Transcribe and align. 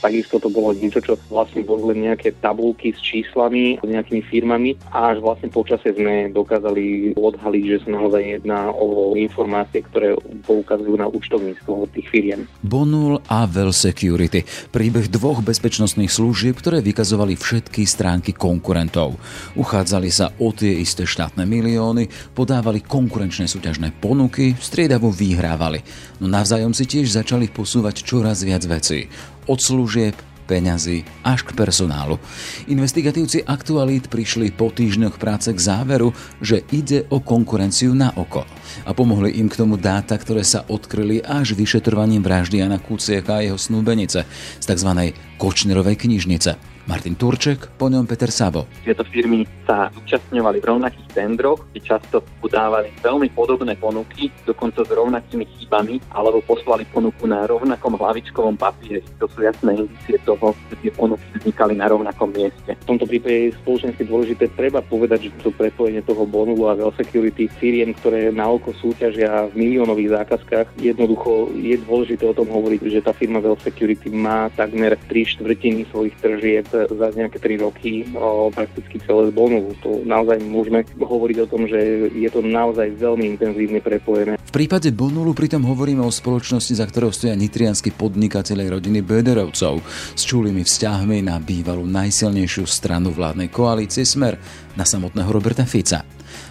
Takisto 0.00 0.40
to 0.40 0.48
bolo 0.48 0.72
niečo, 0.72 1.04
čo 1.04 1.20
vlastne 1.28 1.60
boli 1.60 1.92
len 1.92 2.08
nejaké 2.08 2.32
tabulky 2.40 2.96
s 2.96 3.00
číslami, 3.04 3.76
s 3.78 3.86
nejakými 3.86 4.24
firmami 4.24 4.74
a 4.90 5.12
až 5.12 5.20
vlastne 5.20 5.52
počasie 5.52 5.92
sme 5.92 6.32
dokázali 6.32 7.12
odhaliť, 7.20 7.64
že 7.68 7.78
sa 7.84 7.88
naozaj 8.00 8.40
jedná 8.40 8.72
o 8.72 9.12
informácie, 9.14 9.84
ktoré 9.84 10.16
poukazujú 10.48 10.96
na 10.96 11.04
účtovníctvo 11.06 11.92
tých 11.92 12.08
firiem. 12.08 12.48
Bonul 12.64 13.20
a 13.28 13.44
Well 13.44 13.76
Security. 13.76 14.48
Príbeh 14.72 15.12
dvoch 15.12 15.44
bezpečnostných 15.44 16.08
služieb, 16.08 16.56
ktoré 16.56 16.80
vykazovali 16.80 17.36
všetky 17.36 17.84
stránky 17.84 18.32
konkurentov. 18.32 19.20
Uchádzali 19.54 20.08
sa 20.08 20.32
o 20.40 20.48
tie 20.56 20.80
isté 20.80 21.04
štátne 21.04 21.44
milióny, 21.44 22.08
podávali 22.32 22.80
konkurenčné 22.80 23.44
súťažné 23.44 24.00
ponuky, 24.00 24.56
striedavo 24.56 25.12
vyhrávali. 25.12 25.84
No 26.22 26.28
navzájom 26.28 26.72
si 26.72 26.88
tiež 26.88 27.12
začali 27.12 27.52
posúvať 27.52 28.00
čoraz 28.00 28.40
viac 28.46 28.64
vecí. 28.64 29.10
Od 29.50 29.58
služieb 29.58 30.14
peňazí 30.46 31.02
až 31.26 31.42
k 31.42 31.58
personálu. 31.58 32.22
Investigatívci 32.70 33.42
aktualít 33.42 34.06
prišli 34.06 34.54
po 34.54 34.70
týždňoch 34.70 35.18
práce 35.18 35.50
k 35.50 35.58
záveru, 35.58 36.14
že 36.38 36.62
ide 36.70 37.06
o 37.10 37.18
konkurenciu 37.18 37.90
na 37.94 38.14
oko. 38.14 38.46
A 38.86 38.94
pomohli 38.94 39.42
im 39.42 39.50
k 39.50 39.58
tomu 39.58 39.74
dáta, 39.74 40.14
ktoré 40.14 40.46
sa 40.46 40.62
odkryli 40.66 41.18
až 41.22 41.58
vyšetrovaním 41.58 42.22
vraždy 42.22 42.62
Jana 42.62 42.78
Kuciaka 42.78 43.38
a 43.38 43.44
jeho 43.46 43.58
snúbenice 43.58 44.22
z 44.62 44.64
tzv. 44.70 45.14
Kočnerovej 45.38 45.98
knižnice. 45.98 46.69
Martin 46.90 47.14
Turček, 47.14 47.70
po 47.78 47.86
ňom 47.86 48.02
Peter 48.02 48.34
Sabo. 48.34 48.66
Tieto 48.82 49.06
firmy 49.06 49.46
sa 49.62 49.94
zúčastňovali 49.94 50.58
v 50.58 50.68
rovnakých 50.74 51.08
tendroch, 51.14 51.62
kde 51.70 51.86
často 51.86 52.26
udávali 52.42 52.90
veľmi 52.98 53.30
podobné 53.30 53.78
ponuky, 53.78 54.26
dokonca 54.42 54.82
s 54.82 54.90
rovnakými 54.90 55.46
chybami, 55.46 56.02
alebo 56.10 56.42
poslali 56.42 56.82
ponuku 56.90 57.30
na 57.30 57.46
rovnakom 57.46 57.94
hlavičkovom 57.94 58.58
papieri. 58.58 59.06
To 59.22 59.30
sú 59.30 59.46
jasné 59.46 59.86
indície 59.86 60.18
toho, 60.26 60.50
že 60.66 60.82
tie 60.82 60.90
ponuky 60.90 61.22
vznikali 61.38 61.78
na 61.78 61.86
rovnakom 61.86 62.34
mieste. 62.34 62.74
V 62.74 62.88
tomto 62.90 63.06
prípade 63.06 63.54
je 63.54 63.58
spoločensky 63.62 64.02
dôležité 64.10 64.50
treba 64.58 64.82
povedať, 64.82 65.30
že 65.30 65.46
to 65.46 65.54
prepojenie 65.54 66.02
toho 66.02 66.26
bonulu 66.26 66.66
a 66.66 66.74
well 66.74 66.90
security 66.98 67.46
firiem, 67.62 67.94
ktoré 68.02 68.34
na 68.34 68.50
oko 68.50 68.74
súťažia 68.74 69.46
v 69.54 69.62
miliónových 69.62 70.26
zákazkách, 70.26 70.82
jednoducho 70.82 71.54
je 71.54 71.78
dôležité 71.86 72.26
o 72.26 72.34
tom 72.34 72.50
hovoriť, 72.50 72.82
že 72.90 72.98
tá 73.06 73.14
firma 73.14 73.38
well 73.38 73.54
security 73.62 74.10
má 74.10 74.50
takmer 74.58 74.98
tri 75.06 75.22
štvrtiny 75.22 75.86
svojich 75.94 76.18
tržieb 76.18 76.66
za 76.88 77.12
nejaké 77.12 77.36
3 77.42 77.64
roky 77.66 78.06
prakticky 78.54 78.96
celé 79.04 79.28
zbonu. 79.34 79.76
To 79.84 80.00
naozaj 80.06 80.40
môžeme 80.46 80.86
hovoriť 80.96 81.36
o 81.44 81.50
tom, 81.50 81.68
že 81.68 82.08
je 82.14 82.30
to 82.32 82.40
naozaj 82.40 82.94
veľmi 82.96 83.36
intenzívne 83.36 83.82
prepojené. 83.84 84.40
V 84.40 84.52
prípade 84.54 84.90
Bonulu 84.90 85.30
pritom 85.30 85.62
hovoríme 85.62 86.02
o 86.02 86.10
spoločnosti, 86.10 86.74
za 86.74 86.82
ktorou 86.82 87.14
stoja 87.14 87.38
nitrianskí 87.38 87.94
podnikateľe 87.94 88.66
rodiny 88.78 88.98
Böderovcov 88.98 89.78
s 90.18 90.22
čulými 90.26 90.66
vzťahmi 90.66 91.22
na 91.22 91.38
bývalú 91.38 91.86
najsilnejšiu 91.86 92.66
stranu 92.66 93.14
vládnej 93.14 93.46
koalície 93.46 94.02
Smer 94.02 94.42
na 94.74 94.82
samotného 94.82 95.30
Roberta 95.30 95.62
Fica. 95.62 96.02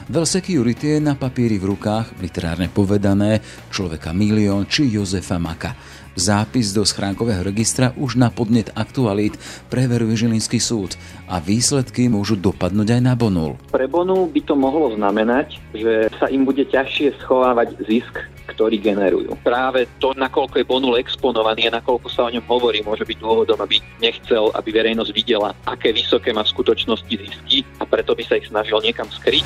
Well 0.09 0.25
Security 0.25 0.95
je 0.95 0.99
na 1.03 1.19
papieri 1.19 1.61
v 1.61 1.75
rukách, 1.75 2.17
literárne 2.23 2.71
povedané, 2.71 3.43
človeka 3.69 4.15
milión 4.15 4.65
či 4.65 4.89
Jozefa 4.89 5.37
Maka. 5.37 5.75
Zápis 6.17 6.73
do 6.73 6.81
schránkového 6.81 7.45
registra 7.45 7.93
už 7.93 8.17
na 8.17 8.33
podnet 8.33 8.73
aktualít 8.73 9.37
preveruje 9.69 10.25
Žilinský 10.25 10.57
súd 10.57 10.97
a 11.29 11.37
výsledky 11.37 12.09
môžu 12.09 12.33
dopadnúť 12.33 12.97
aj 12.97 13.01
na 13.01 13.13
Bonul. 13.13 13.55
Pre 13.69 13.85
Bonul 13.85 14.27
by 14.33 14.41
to 14.43 14.55
mohlo 14.57 14.93
znamenať, 14.97 15.61
že 15.71 16.09
sa 16.17 16.27
im 16.33 16.43
bude 16.43 16.65
ťažšie 16.65 17.21
schovávať 17.21 17.77
zisk, 17.85 18.19
ktorý 18.49 18.81
generujú. 18.81 19.37
Práve 19.45 19.85
to, 20.01 20.11
nakoľko 20.17 20.59
je 20.59 20.65
Bonul 20.65 20.97
exponovaný 20.97 21.69
a 21.69 21.77
nakoľko 21.79 22.07
sa 22.09 22.27
o 22.27 22.33
ňom 22.33 22.43
hovorí, 22.49 22.81
môže 22.81 23.05
byť 23.05 23.17
dôvodom, 23.21 23.61
aby 23.61 23.77
nechcel, 24.01 24.49
aby 24.57 24.69
verejnosť 24.73 25.11
videla, 25.13 25.53
aké 25.69 25.93
vysoké 25.93 26.33
má 26.33 26.41
v 26.41 26.53
skutočnosti 26.57 27.13
zisky 27.13 27.63
a 27.77 27.85
preto 27.85 28.17
by 28.17 28.23
sa 28.25 28.35
ich 28.41 28.49
snažil 28.49 28.81
niekam 28.81 29.07
skryť. 29.07 29.45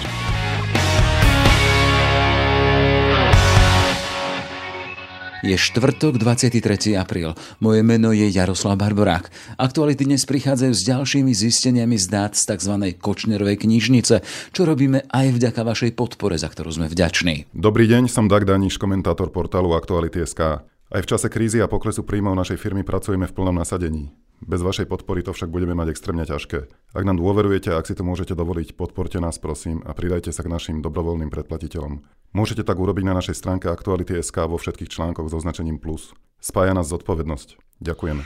Je 5.44 5.60
štvrtok 5.60 6.16
23. 6.24 6.96
apríl. 6.96 7.36
Moje 7.60 7.84
meno 7.84 8.16
je 8.16 8.32
Jaroslav 8.32 8.80
Barborák. 8.80 9.28
Aktuality 9.60 10.08
dnes 10.08 10.24
prichádzajú 10.24 10.72
s 10.72 10.88
ďalšími 10.88 11.36
zisteniami 11.36 12.00
z 12.00 12.08
dát 12.08 12.32
z 12.32 12.48
tzv. 12.48 12.96
Kočnerovej 12.96 13.68
knižnice, 13.68 14.24
čo 14.56 14.62
robíme 14.64 15.04
aj 15.12 15.36
vďaka 15.36 15.68
vašej 15.68 15.92
podpore, 16.00 16.40
za 16.40 16.48
ktorú 16.48 16.72
sme 16.72 16.88
vďační. 16.88 17.52
Dobrý 17.52 17.92
deň, 17.92 18.08
som 18.08 18.32
Dag 18.32 18.48
Daniš, 18.48 18.80
komentátor 18.80 19.36
portálu 19.36 19.76
Aktuality.sk. 19.76 20.64
Aj 20.94 21.02
v 21.02 21.10
čase 21.10 21.26
krízy 21.26 21.58
a 21.58 21.66
poklesu 21.66 22.06
príjmov 22.06 22.38
našej 22.38 22.62
firmy 22.62 22.86
pracujeme 22.86 23.26
v 23.26 23.34
plnom 23.34 23.58
nasadení. 23.58 24.14
Bez 24.46 24.62
vašej 24.62 24.86
podpory 24.86 25.26
to 25.26 25.34
však 25.34 25.50
budeme 25.50 25.74
mať 25.74 25.90
extrémne 25.90 26.22
ťažké. 26.22 26.70
Ak 26.94 27.02
nám 27.02 27.18
dôverujete 27.18 27.74
a 27.74 27.82
ak 27.82 27.90
si 27.90 27.98
to 27.98 28.06
môžete 28.06 28.38
dovoliť, 28.38 28.78
podporte 28.78 29.18
nás 29.18 29.42
prosím 29.42 29.82
a 29.90 29.98
pridajte 29.98 30.30
sa 30.30 30.46
k 30.46 30.54
našim 30.54 30.86
dobrovoľným 30.86 31.34
predplatiteľom. 31.34 32.06
Môžete 32.38 32.62
tak 32.62 32.78
urobiť 32.78 33.10
na 33.10 33.18
našej 33.18 33.42
stránke 33.42 33.74
Aktuality.sk 33.74 34.38
vo 34.46 34.62
všetkých 34.62 34.94
článkoch 34.94 35.34
s 35.34 35.38
označením 35.42 35.82
plus. 35.82 36.14
Spája 36.38 36.78
nás 36.78 36.94
zodpovednosť. 36.94 37.58
Ďakujeme. 37.82 38.22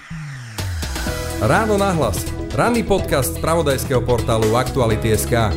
Ráno 1.47 1.79
nahlas. 1.79 2.19
Ranný 2.51 2.83
podcast 2.83 3.39
z 3.39 3.39
pravodajského 3.39 4.03
portálu 4.03 4.59
Aktuality.sk. 4.59 5.55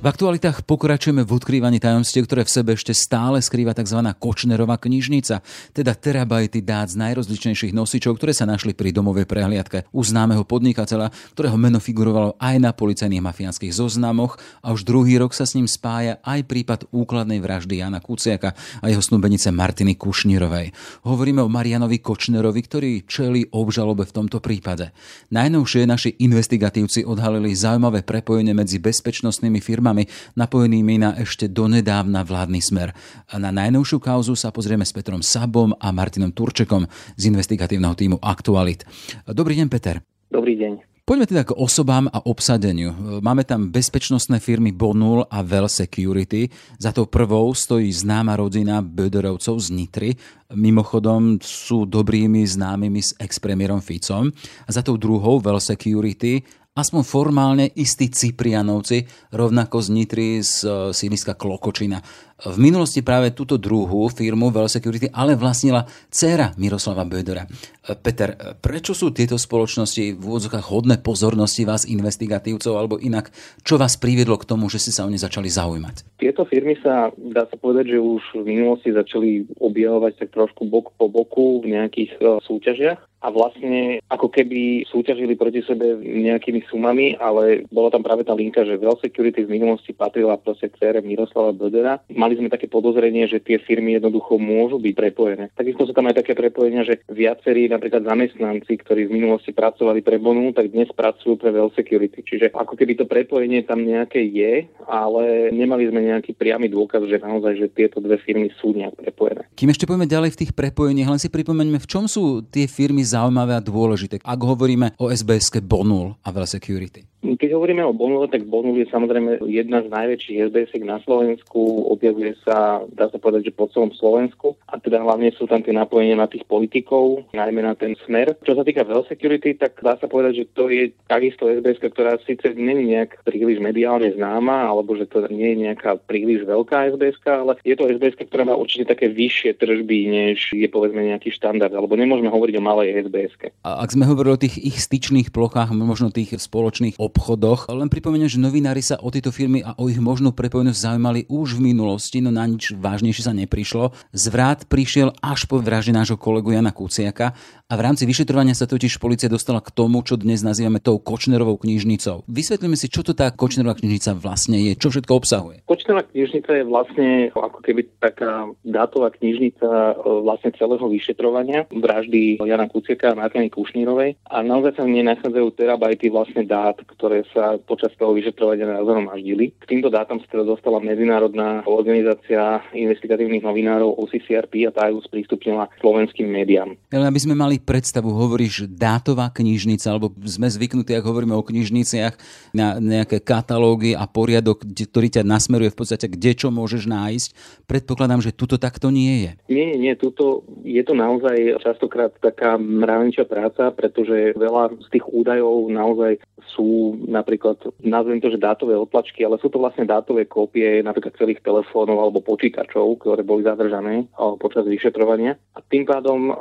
V 0.00 0.08
aktualitách 0.08 0.64
pokračujeme 0.64 1.28
v 1.28 1.36
odkrývaní 1.36 1.76
tajomstiev, 1.76 2.24
ktoré 2.24 2.48
v 2.48 2.54
sebe 2.56 2.72
ešte 2.72 2.96
stále 2.96 3.36
skrýva 3.36 3.76
tzv. 3.76 4.00
Kočnerová 4.16 4.80
knižnica, 4.80 5.44
teda 5.76 5.92
terabajty 5.92 6.64
dát 6.64 6.88
z 6.88 6.96
najrozličnejších 7.04 7.76
nosičov, 7.76 8.16
ktoré 8.16 8.32
sa 8.32 8.48
našli 8.48 8.72
pri 8.72 8.96
domovej 8.96 9.28
prehliadke 9.28 9.84
u 9.92 10.00
známeho 10.00 10.48
podnikateľa, 10.48 11.12
ktorého 11.36 11.60
meno 11.60 11.84
figurovalo 11.84 12.32
aj 12.40 12.56
na 12.56 12.72
policajných 12.72 13.20
mafiánskych 13.20 13.76
zoznamoch 13.76 14.40
a 14.64 14.72
už 14.72 14.88
druhý 14.88 15.20
rok 15.20 15.36
sa 15.36 15.44
s 15.44 15.52
ním 15.52 15.68
spája 15.68 16.16
aj 16.24 16.48
prípad 16.48 16.88
úkladnej 16.96 17.44
vraždy 17.44 17.84
Jana 17.84 18.00
Kuciaka 18.00 18.56
a 18.80 18.88
jeho 18.88 19.04
snúbenice 19.04 19.52
Martiny 19.52 20.00
Kušnírovej. 20.00 20.72
Hovoríme 21.04 21.44
o 21.44 21.52
Marianovi 21.52 22.00
Kočnerovi, 22.00 22.60
ktorý 22.64 23.04
čeli 23.04 23.52
obžalobe 23.52 24.08
v 24.08 24.16
tomto 24.16 24.40
prípade. 24.40 24.96
Najnovšie 25.28 25.84
naši 25.84 26.16
investigatívci 26.24 27.04
odhalili 27.04 27.52
zaujímavé 27.52 28.00
prepojenie 28.00 28.56
medzi 28.56 28.80
bezpečnostnými 28.80 29.60
firmami 29.60 29.89
firmami 29.90 30.06
napojenými 30.38 31.02
na 31.02 31.10
ešte 31.18 31.50
donedávna 31.50 32.22
vládny 32.22 32.62
smer. 32.62 32.94
Na 33.34 33.50
najnovšiu 33.50 33.98
kauzu 33.98 34.38
sa 34.38 34.54
pozrieme 34.54 34.86
s 34.86 34.94
Petrom 34.94 35.18
Sabom 35.18 35.74
a 35.74 35.90
Martinom 35.90 36.30
Turčekom 36.30 36.86
z 37.18 37.22
investigatívneho 37.26 37.98
týmu 37.98 38.22
Aktualit. 38.22 38.86
Dobrý 39.26 39.58
deň, 39.58 39.66
Peter. 39.66 39.98
Dobrý 40.30 40.54
deň. 40.54 40.86
Poďme 41.10 41.26
teda 41.26 41.42
k 41.42 41.58
osobám 41.58 42.06
a 42.06 42.22
obsadeniu. 42.22 42.94
Máme 43.18 43.42
tam 43.42 43.74
bezpečnostné 43.74 44.38
firmy 44.38 44.70
Bonul 44.70 45.26
a 45.26 45.42
Well 45.42 45.66
Security. 45.66 46.46
Za 46.78 46.94
tou 46.94 47.10
prvou 47.10 47.50
stojí 47.50 47.90
známa 47.90 48.38
rodina 48.38 48.78
Böderovcov 48.78 49.58
z 49.58 49.74
Nitry. 49.74 50.14
Mimochodom 50.54 51.42
sú 51.42 51.82
dobrými 51.82 52.46
známymi 52.46 53.02
s 53.02 53.18
ex-premiérom 53.18 53.82
Ficom. 53.82 54.30
A 54.66 54.70
za 54.70 54.86
tou 54.86 54.94
druhou 54.94 55.42
Well 55.42 55.58
Security 55.58 56.46
aspoň 56.78 57.02
formálne 57.02 57.66
istí 57.74 58.06
Cyprianovci, 58.06 59.02
rovnako 59.34 59.82
z 59.82 59.88
Nitry 59.90 60.28
z 60.38 60.54
e, 60.62 60.68
sídliska 60.94 61.34
Klokočina. 61.34 61.98
V 62.40 62.56
minulosti 62.56 63.04
práve 63.04 63.36
túto 63.36 63.60
druhú 63.60 64.08
firmu 64.08 64.48
Well 64.48 64.70
Security 64.70 65.12
ale 65.12 65.36
vlastnila 65.36 65.84
dcéra 66.08 66.56
Miroslava 66.56 67.02
Bödera. 67.02 67.42
E, 67.44 67.98
Peter, 67.98 68.38
e, 68.38 68.54
prečo 68.54 68.94
sú 68.94 69.10
tieto 69.10 69.34
spoločnosti 69.34 70.14
v 70.14 70.22
úvodzokách 70.22 70.70
hodné 70.70 71.02
pozornosti 71.02 71.66
vás 71.66 71.82
investigatívcov, 71.90 72.72
alebo 72.78 73.02
inak, 73.02 73.34
čo 73.66 73.74
vás 73.74 73.98
priviedlo 73.98 74.38
k 74.38 74.46
tomu, 74.46 74.70
že 74.70 74.78
ste 74.78 74.94
sa 74.94 75.02
o 75.02 75.10
ne 75.10 75.18
začali 75.18 75.50
zaujímať? 75.50 76.22
Tieto 76.22 76.46
firmy 76.46 76.78
sa, 76.78 77.10
dá 77.18 77.50
sa 77.50 77.58
povedať, 77.58 77.92
že 77.92 77.98
už 77.98 78.22
v 78.40 78.46
minulosti 78.46 78.94
začali 78.94 79.58
objavovať 79.58 80.22
tak 80.22 80.38
trošku 80.38 80.70
bok 80.70 80.94
po 80.94 81.10
boku 81.10 81.66
v 81.66 81.74
nejakých 81.74 82.14
súťažiach 82.46 83.09
a 83.20 83.28
vlastne 83.28 84.00
ako 84.08 84.32
keby 84.32 84.88
súťažili 84.88 85.36
proti 85.36 85.60
sebe 85.60 86.00
nejakými 86.00 86.64
sumami, 86.72 87.20
ale 87.20 87.68
bola 87.68 87.92
tam 87.92 88.00
práve 88.00 88.24
tá 88.24 88.32
linka, 88.32 88.64
že 88.64 88.80
Well 88.80 88.96
Security 88.96 89.44
v 89.44 89.60
minulosti 89.60 89.92
patrila 89.92 90.40
proste 90.40 90.72
cére 90.80 91.04
Miroslava 91.04 91.52
Bödera. 91.52 92.00
Mali 92.08 92.40
sme 92.40 92.48
také 92.48 92.64
podozrenie, 92.64 93.28
že 93.28 93.44
tie 93.44 93.60
firmy 93.60 94.00
jednoducho 94.00 94.40
môžu 94.40 94.80
byť 94.80 94.94
prepojené. 94.96 95.44
Takisto 95.52 95.84
sú 95.84 95.92
tam 95.92 96.08
aj 96.08 96.24
také 96.24 96.32
prepojenia, 96.32 96.88
že 96.88 97.04
viacerí 97.12 97.68
napríklad 97.68 98.08
zamestnanci, 98.08 98.72
ktorí 98.80 99.06
v 99.06 99.20
minulosti 99.20 99.52
pracovali 99.52 100.00
pre 100.00 100.16
Bonu, 100.16 100.56
tak 100.56 100.72
dnes 100.72 100.88
pracujú 100.88 101.36
pre 101.36 101.52
Well 101.52 101.68
Security. 101.76 102.24
Čiže 102.24 102.56
ako 102.56 102.72
keby 102.72 102.96
to 102.96 103.04
prepojenie 103.04 103.68
tam 103.68 103.84
nejaké 103.84 104.24
je, 104.24 104.64
ale 104.88 105.52
nemali 105.52 105.92
sme 105.92 106.08
nejaký 106.08 106.32
priamy 106.32 106.72
dôkaz, 106.72 107.04
že 107.04 107.20
naozaj, 107.20 107.60
že 107.60 107.68
tieto 107.68 108.00
dve 108.00 108.16
firmy 108.16 108.48
sú 108.56 108.72
nejak 108.72 108.96
prepojené. 108.96 109.44
Kým 109.60 109.68
ešte 109.68 109.84
poďme 109.84 110.08
ďalej 110.08 110.32
v 110.32 110.40
tých 110.40 110.52
prepojeniach, 110.56 111.12
len 111.12 111.20
si 111.20 111.28
pripomeňme, 111.28 111.76
v 111.76 111.90
čom 111.90 112.08
sú 112.08 112.40
tie 112.48 112.64
firmy 112.64 113.04
zaujímavé 113.10 113.58
a 113.58 113.62
dôležité, 113.62 114.22
ak 114.22 114.40
hovoríme 114.40 114.94
o 115.02 115.10
SBS 115.10 115.50
Bonul 115.66 116.14
a 116.22 116.30
Well 116.30 116.46
Security? 116.46 117.02
Keď 117.20 117.52
hovoríme 117.52 117.84
o 117.84 117.92
Bonule, 117.92 118.32
tak 118.32 118.48
Bonul 118.48 118.80
je 118.80 118.88
samozrejme 118.88 119.44
jedna 119.44 119.84
z 119.84 119.92
najväčších 119.92 120.48
sbs 120.48 120.72
na 120.88 120.96
Slovensku, 121.04 121.92
objavuje 121.92 122.32
sa, 122.40 122.80
dá 122.96 123.12
sa 123.12 123.20
povedať, 123.20 123.52
že 123.52 123.56
po 123.56 123.68
celom 123.68 123.92
Slovensku. 123.92 124.56
A 124.72 124.80
teda 124.80 125.04
hlavne 125.04 125.28
sú 125.36 125.44
tam 125.44 125.60
tie 125.60 125.76
napojenia 125.76 126.16
na 126.16 126.24
tých 126.24 126.48
politikov, 126.48 127.28
najmä 127.36 127.60
na 127.60 127.76
ten 127.76 127.92
smer. 128.08 128.40
Čo 128.40 128.56
sa 128.56 128.64
týka 128.64 128.88
Well 128.88 129.04
Security, 129.04 129.52
tak 129.52 129.76
dá 129.84 130.00
sa 130.00 130.08
povedať, 130.08 130.32
že 130.32 130.44
to 130.56 130.72
je 130.72 130.96
takisto 131.12 131.44
sbs 131.44 131.82
ktorá 131.92 132.16
síce 132.24 132.56
není 132.56 132.96
nejak 132.96 133.20
príliš 133.28 133.60
mediálne 133.60 134.08
známa, 134.16 134.72
alebo 134.72 134.96
že 134.96 135.04
to 135.04 135.28
nie 135.28 135.52
je 135.52 135.68
nejaká 135.68 136.00
príliš 136.08 136.48
veľká 136.48 136.96
sbs 136.96 137.20
ale 137.28 137.60
je 137.66 137.76
to 137.76 137.84
sbs 137.84 138.16
ktorá 138.16 138.48
má 138.48 138.56
určite 138.56 138.88
také 138.88 139.12
vyššie 139.12 139.60
tržby, 139.60 139.98
než 140.08 140.56
je 140.56 140.68
povedzme 140.72 141.04
nejaký 141.04 141.28
štandard, 141.34 141.72
alebo 141.72 142.00
nemôžeme 142.00 142.32
hovoriť 142.32 142.54
o 142.56 142.62
malej 142.64 142.88
sbs 143.04 143.52
A 143.66 143.84
ak 143.84 143.92
sme 143.92 144.08
hovorili 144.08 144.32
o 144.32 144.42
tých 144.42 144.56
ich 144.56 144.78
styčných 144.80 145.34
plochách, 145.34 145.74
možno 145.76 146.08
tých 146.08 146.38
spoločných 146.38 146.96
obchodoch. 147.10 147.66
Len 147.66 147.90
pripomeniem, 147.90 148.30
že 148.30 148.38
novinári 148.38 148.80
sa 148.80 149.02
o 149.02 149.10
tieto 149.10 149.34
firmy 149.34 149.66
a 149.66 149.74
o 149.74 149.90
ich 149.90 149.98
možnú 149.98 150.30
prepojenosť 150.30 150.78
zaujímali 150.78 151.26
už 151.26 151.58
v 151.58 151.74
minulosti, 151.74 152.22
no 152.22 152.30
na 152.30 152.46
nič 152.46 152.72
vážnejšie 152.78 153.26
sa 153.26 153.34
neprišlo. 153.34 153.90
Zvrat 154.14 154.70
prišiel 154.70 155.10
až 155.18 155.50
po 155.50 155.58
vražde 155.58 155.90
nášho 155.90 156.14
kolegu 156.14 156.54
Jana 156.54 156.70
Kuciaka 156.70 157.34
a 157.70 157.72
v 157.78 157.84
rámci 157.86 158.02
vyšetrovania 158.06 158.54
sa 158.54 158.66
totiž 158.66 158.98
policia 158.98 159.30
dostala 159.30 159.62
k 159.62 159.70
tomu, 159.70 160.02
čo 160.02 160.18
dnes 160.18 160.42
nazývame 160.42 160.82
tou 160.82 160.98
Kočnerovou 160.98 161.54
knižnicou. 161.58 162.26
Vysvetlíme 162.26 162.74
si, 162.74 162.90
čo 162.90 163.06
to 163.06 163.14
tá 163.14 163.30
Kočnerová 163.30 163.78
knižnica 163.78 164.14
vlastne 164.18 164.58
je, 164.58 164.74
čo 164.74 164.90
všetko 164.90 165.12
obsahuje. 165.14 165.62
Kočnerová 165.70 166.06
knižnica 166.10 166.50
je 166.50 166.64
vlastne 166.66 167.08
ako 167.30 167.62
keby 167.62 167.86
taká 168.02 168.50
dátová 168.66 169.14
knižnica 169.14 169.66
e, 169.66 169.92
vlastne 170.26 170.50
celého 170.58 170.82
vyšetrovania 170.90 171.70
vraždy 171.70 172.42
Jana 172.42 172.66
Kuciaka 172.66 173.14
a 173.14 173.18
Martiny 173.18 173.50
Kušnírovej 173.54 174.18
a 174.26 174.36
naozaj 174.42 174.74
sa 174.74 174.82
v 174.82 174.98
nej 174.98 175.06
nachádzajú 175.06 175.48
terabajty 175.54 176.10
vlastne 176.10 176.42
dát, 176.42 176.74
ktoré 177.00 177.24
sa 177.32 177.56
počas 177.56 177.96
toho 177.96 178.12
vyšetrovania 178.12 178.68
nazhromaždili. 178.68 179.56
K 179.56 179.64
týmto 179.64 179.88
dátam 179.88 180.20
sa 180.20 180.28
teda 180.28 180.44
dostala 180.44 180.84
medzinárodná 180.84 181.64
organizácia 181.64 182.60
investigatívnych 182.76 183.40
novinárov 183.40 183.96
OCCRP 184.04 184.68
a 184.68 184.70
tá 184.70 184.92
ju 184.92 185.00
sprístupnila 185.00 185.72
slovenským 185.80 186.28
médiám. 186.28 186.76
Ale 186.92 187.08
aby 187.08 187.16
sme 187.16 187.32
mali 187.32 187.56
predstavu, 187.56 188.12
hovoríš 188.12 188.68
dátová 188.68 189.32
knižnica, 189.32 189.88
alebo 189.88 190.12
sme 190.28 190.52
zvyknutí, 190.52 190.92
ak 190.92 191.08
hovoríme 191.08 191.32
o 191.32 191.40
knižniciach, 191.40 192.20
na 192.52 192.76
nejaké 192.76 193.24
katalógy 193.24 193.96
a 193.96 194.04
poriadok, 194.04 194.68
ktorý 194.68 195.08
ťa 195.08 195.24
nasmeruje 195.24 195.72
v 195.72 195.78
podstate, 195.80 196.04
kde 196.04 196.36
čo 196.36 196.52
môžeš 196.52 196.84
nájsť. 196.84 197.28
Predpokladám, 197.64 198.20
že 198.20 198.36
tuto 198.36 198.60
takto 198.60 198.92
nie 198.92 199.24
je. 199.24 199.30
Nie, 199.48 199.78
nie, 199.80 199.96
tuto 199.96 200.44
je 200.66 200.82
to 200.84 200.92
naozaj 200.92 201.62
častokrát 201.64 202.12
taká 202.20 202.60
mravničia 202.60 203.24
práca, 203.24 203.72
pretože 203.72 204.36
veľa 204.36 204.76
z 204.84 204.88
tých 204.98 205.06
údajov 205.08 205.70
naozaj 205.72 206.20
sú 206.58 206.89
napríklad, 206.96 207.60
nazvem 207.82 208.18
to, 208.18 208.30
že 208.30 208.40
dátové 208.40 208.78
otlačky, 208.78 209.22
ale 209.26 209.38
sú 209.38 209.52
to 209.52 209.60
vlastne 209.60 209.84
dátové 209.84 210.26
kópie 210.26 210.80
napríklad 210.80 211.16
celých 211.18 211.42
telefónov 211.44 212.00
alebo 212.00 212.24
počítačov, 212.24 213.02
ktoré 213.02 213.22
boli 213.26 213.44
zadržané 213.44 214.08
počas 214.40 214.64
vyšetrovania. 214.64 215.36
A 215.54 215.60
tým 215.60 215.84
pádom 215.84 216.32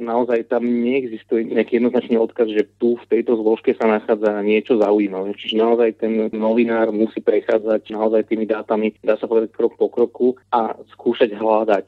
naozaj 0.00 0.48
tam 0.48 0.64
neexistuje 0.64 1.50
nejaký 1.50 1.78
jednoznačný 1.82 2.16
odkaz, 2.18 2.48
že 2.50 2.66
tu 2.78 2.96
v 3.00 3.08
tejto 3.10 3.38
zložke 3.38 3.74
sa 3.76 3.86
nachádza 3.90 4.40
niečo 4.42 4.78
zaujímavé. 4.80 5.34
Čiže 5.36 5.60
naozaj 5.60 5.90
ten 6.00 6.12
novinár 6.32 6.94
musí 6.94 7.20
prechádzať 7.20 7.90
naozaj 7.90 8.30
tými 8.30 8.46
dátami, 8.48 8.96
dá 9.04 9.18
sa 9.18 9.26
povedať 9.28 9.52
krok 9.54 9.76
po 9.76 9.88
kroku 9.92 10.38
a 10.54 10.74
skúšať 10.94 11.34
hľadať, 11.36 11.86